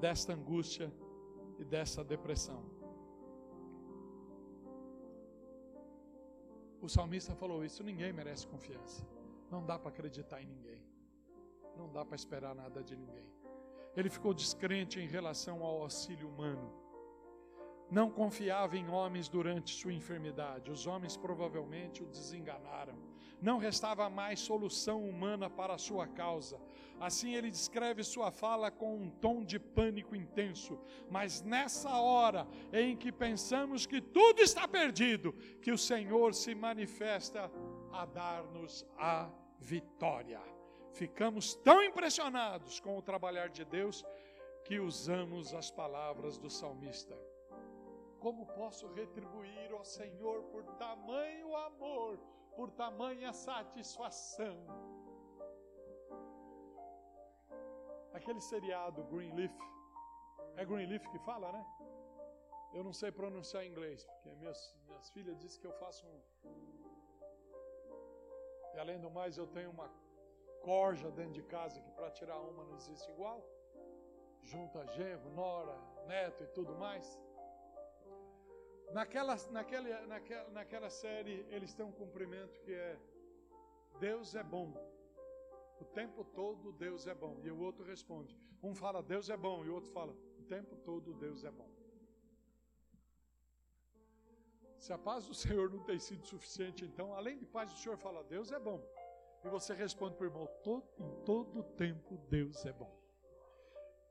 [0.00, 0.92] desta angústia
[1.58, 2.62] e dessa depressão.
[6.80, 9.04] O salmista falou isso: ninguém merece confiança.
[9.50, 10.80] Não dá para acreditar em ninguém.
[11.76, 13.26] Não dá para esperar nada de ninguém.
[13.96, 16.72] Ele ficou descrente em relação ao auxílio humano.
[17.90, 20.70] Não confiava em homens durante sua enfermidade.
[20.70, 22.96] Os homens provavelmente o desenganaram.
[23.40, 26.58] Não restava mais solução humana para a sua causa.
[26.98, 30.78] Assim ele descreve sua fala com um tom de pânico intenso.
[31.10, 37.50] Mas nessa hora em que pensamos que tudo está perdido, que o Senhor se manifesta
[37.92, 39.28] a dar-nos a
[39.58, 40.40] vitória.
[40.92, 44.04] Ficamos tão impressionados com o trabalhar de Deus
[44.64, 47.16] que usamos as palavras do salmista.
[48.18, 52.18] Como posso retribuir ao Senhor por tamanho amor,
[52.56, 54.56] por tamanha satisfação?
[58.12, 59.54] Aquele seriado Greenleaf,
[60.56, 61.64] é Greenleaf que fala, né?
[62.72, 66.20] Eu não sei pronunciar inglês, porque minhas, minhas filhas dizem que eu faço um.
[68.74, 69.90] E além do mais, eu tenho uma
[70.62, 73.38] corja dentro de casa que para tirar uma não existe igual.
[74.42, 75.76] Junta genro, nora,
[76.06, 77.06] neto e tudo mais.
[78.92, 82.98] Naquela, naquela, naquela, naquela série, eles têm um cumprimento que é:
[83.98, 84.72] Deus é bom.
[85.80, 87.40] O tempo todo Deus é bom.
[87.42, 88.38] E o outro responde.
[88.62, 91.70] Um fala Deus é bom e o outro fala o tempo todo Deus é bom.
[94.78, 97.98] Se a paz do Senhor não tem sido suficiente, então, além de paz, o Senhor
[97.98, 98.80] fala Deus é bom.
[99.44, 103.05] E você responde para o irmão: todo, em todo tempo Deus é bom.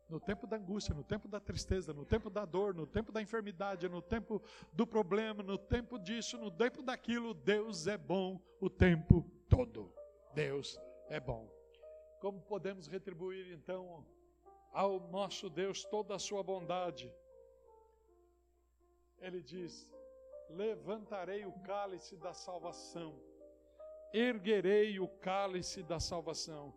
[0.07, 3.21] No tempo da angústia, no tempo da tristeza, no tempo da dor, no tempo da
[3.21, 4.41] enfermidade, no tempo
[4.71, 9.91] do problema, no tempo disso, no tempo daquilo, Deus é bom o tempo todo.
[10.33, 10.79] Deus
[11.09, 11.49] é bom.
[12.19, 14.05] Como podemos retribuir então
[14.71, 17.11] ao nosso Deus toda a sua bondade?
[19.17, 19.89] Ele diz:
[20.49, 23.19] Levantarei o cálice da salvação
[24.15, 26.73] erguerei o cálice da salvação.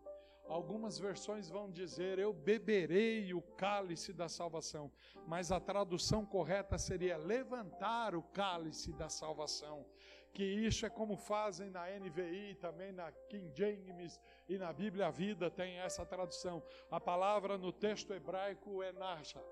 [0.49, 4.91] Algumas versões vão dizer, eu beberei o cálice da salvação,
[5.27, 9.85] mas a tradução correta seria levantar o cálice da salvação.
[10.33, 14.19] Que isso é como fazem na NVI, também na King James
[14.49, 16.63] e na Bíblia Vida tem essa tradução.
[16.91, 19.43] A palavra no texto hebraico é nasha,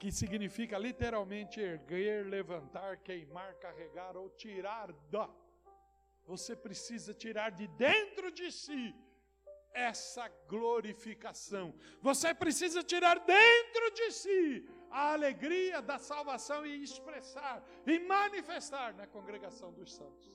[0.00, 5.28] que significa literalmente erguer, levantar, queimar, carregar ou tirar da
[6.26, 8.94] você precisa tirar de dentro de si
[9.72, 11.74] essa glorificação.
[12.00, 19.06] Você precisa tirar dentro de si a alegria da salvação e expressar e manifestar na
[19.06, 20.32] congregação dos santos.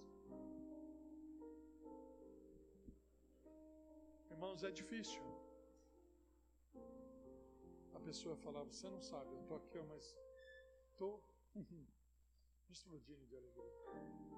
[4.29, 5.21] Irmãos, é difícil.
[7.93, 10.15] A pessoa falava, você não sabe, eu estou aqui, mas
[10.91, 11.23] estou
[12.69, 14.28] explodindo de alegria.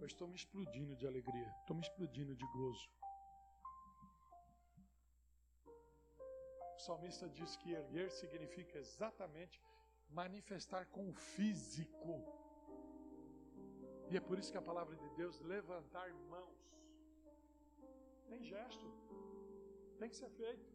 [0.00, 2.88] Eu estou me explodindo de alegria, estou me explodindo de gozo.
[6.76, 9.60] O salmista diz que erguer significa exatamente
[10.10, 12.14] manifestar com o físico.
[14.10, 16.58] E é por isso que a palavra de Deus, levantar mãos,
[18.28, 18.86] tem gesto,
[19.98, 20.72] tem que ser feito.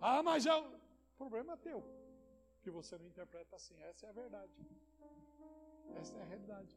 [0.00, 0.70] Ah, mas é o
[1.16, 1.82] problema teu,
[2.62, 3.80] que você não interpreta assim.
[3.84, 4.52] Essa é a verdade.
[5.96, 6.76] Essa é a realidade.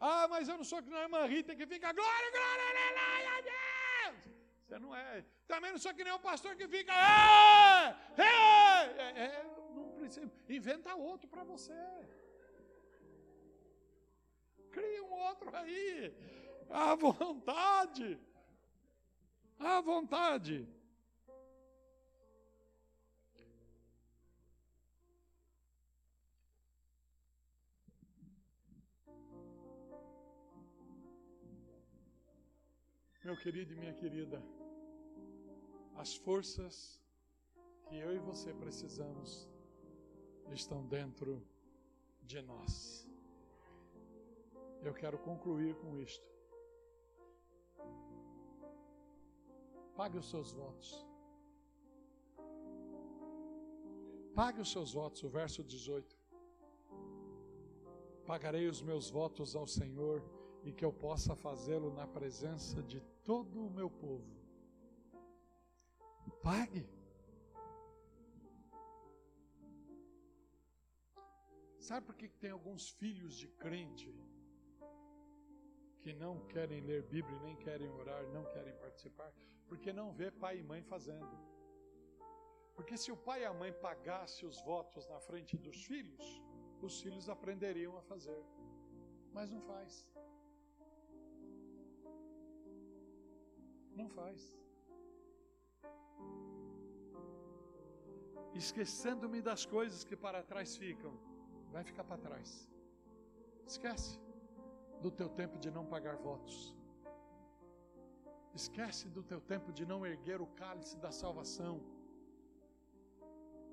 [0.00, 3.42] Ah, mas eu não sou que nem a irmã Rita que fica glória, glória, aleluia,
[3.42, 4.34] Deus.
[4.64, 5.24] Você não é.
[5.46, 6.92] Também não sou que nem o pastor que fica.
[8.16, 9.42] É, é, é,
[9.74, 10.30] não precisa.
[10.48, 11.74] Inventa outro para você.
[14.70, 16.14] Cria um outro aí.
[16.70, 18.18] À vontade.
[19.58, 20.66] À vontade.
[33.22, 34.42] Meu querido e minha querida,
[35.94, 36.98] as forças
[37.84, 39.46] que eu e você precisamos
[40.50, 41.46] estão dentro
[42.22, 43.06] de nós.
[44.82, 46.26] Eu quero concluir com isto.
[49.94, 51.06] Pague os seus votos.
[54.34, 56.16] Pague os seus votos, o verso 18.
[58.24, 63.66] Pagarei os meus votos ao Senhor e que eu possa fazê-lo na presença de todo
[63.66, 64.40] o meu povo.
[66.42, 66.88] Pague.
[71.78, 74.14] Sabe por que tem alguns filhos de crente
[76.02, 79.32] que não querem ler Bíblia, nem querem orar, não querem participar?
[79.66, 81.36] Porque não vê pai e mãe fazendo.
[82.74, 86.42] Porque se o pai e a mãe pagassem os votos na frente dos filhos,
[86.80, 88.42] os filhos aprenderiam a fazer.
[89.32, 90.08] Mas não faz.
[93.94, 94.40] Não faz.
[98.54, 101.12] Esquecendo-me das coisas que para trás ficam,
[101.70, 102.68] vai ficar para trás.
[103.66, 104.18] Esquece
[105.00, 106.74] do teu tempo de não pagar votos.
[108.54, 111.80] Esquece do teu tempo de não erguer o cálice da salvação.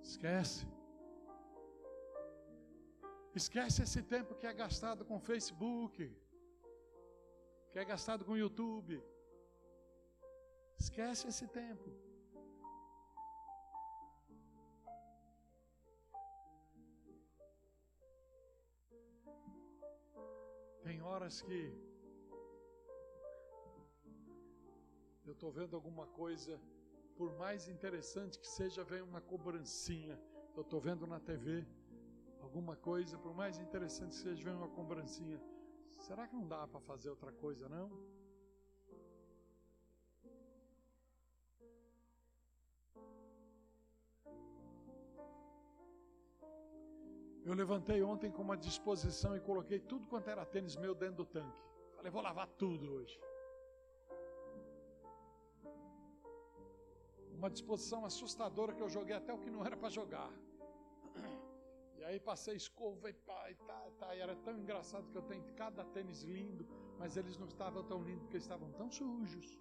[0.02, 0.68] Esquece.
[3.34, 5.96] Esquece esse tempo que é gastado com Facebook,
[7.72, 9.04] que é gastado com YouTube.
[10.80, 11.90] Esquece esse tempo.
[20.84, 21.60] Tem horas que
[25.26, 26.60] eu estou vendo alguma coisa,
[27.18, 30.18] por mais interessante que seja, vem uma cobrancinha.
[30.56, 31.68] Eu estou vendo na TV
[32.40, 35.42] alguma coisa, por mais interessante que seja, vem uma cobrancinha.
[36.00, 37.92] Será que não dá para fazer outra coisa, não?
[47.48, 51.26] Eu levantei ontem com uma disposição e coloquei tudo quanto era tênis meu dentro do
[51.26, 51.62] tanque.
[51.96, 53.18] Falei, vou lavar tudo hoje.
[57.38, 60.30] Uma disposição assustadora que eu joguei até o que não era para jogar.
[61.98, 65.22] E aí passei escova e pá, e tá, tá, e era tão engraçado que eu
[65.22, 66.68] tenho cada tênis lindo,
[67.00, 69.58] mas eles não estavam tão lindos porque estavam tão sujos.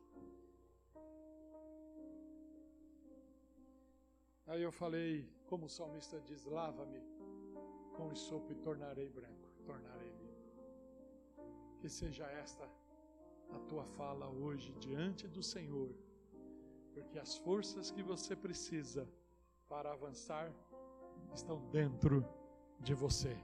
[4.49, 7.01] Aí eu falei, como o salmista diz, lava-me
[7.97, 11.78] com sopo e tornarei branco, tornarei limpo.
[11.81, 12.68] Que seja esta
[13.51, 15.90] a tua fala hoje diante do Senhor,
[16.93, 19.09] porque as forças que você precisa
[19.68, 20.52] para avançar
[21.35, 22.24] estão dentro
[22.81, 23.36] de você.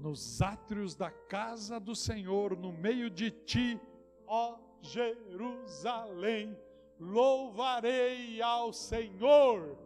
[0.00, 3.80] Nos átrios da casa do Senhor, no meio de ti,
[4.26, 6.56] ó Jerusalém,
[6.98, 9.78] louvarei ao Senhor.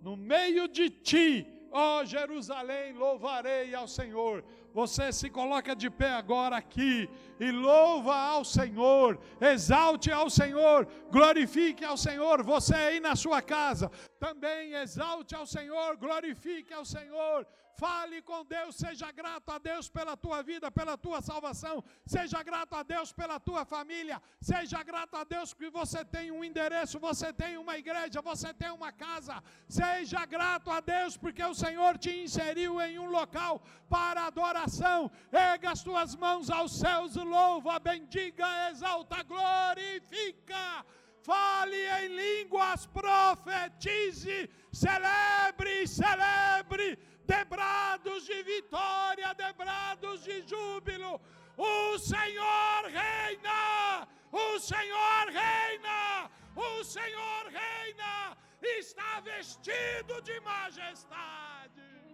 [0.00, 4.44] No meio de ti, Ó oh, Jerusalém, louvarei ao Senhor.
[4.72, 7.10] Você se coloca de pé agora aqui
[7.40, 12.44] e louva ao Senhor, exalte ao Senhor, glorifique ao Senhor.
[12.44, 13.90] Você aí na sua casa,
[14.20, 17.44] também exalte ao Senhor, glorifique ao Senhor.
[17.76, 22.74] Fale com Deus, seja grato a Deus pela tua vida, pela tua salvação, seja grato
[22.74, 27.32] a Deus pela tua família, seja grato a Deus porque você tem um endereço, você
[27.32, 29.42] tem uma igreja, você tem uma casa.
[29.68, 35.10] Seja grato a Deus porque o Senhor te inseriu em um local para adoração.
[35.32, 40.84] Erga as tuas mãos aos céus, louva, bendiga, exalta, glorifica
[41.24, 51.20] fale em línguas, profetize, celebre, celebre, debrados de vitória, debrados de júbilo.
[51.56, 61.93] O Senhor reina, o Senhor reina, o Senhor reina, está vestido de majestade.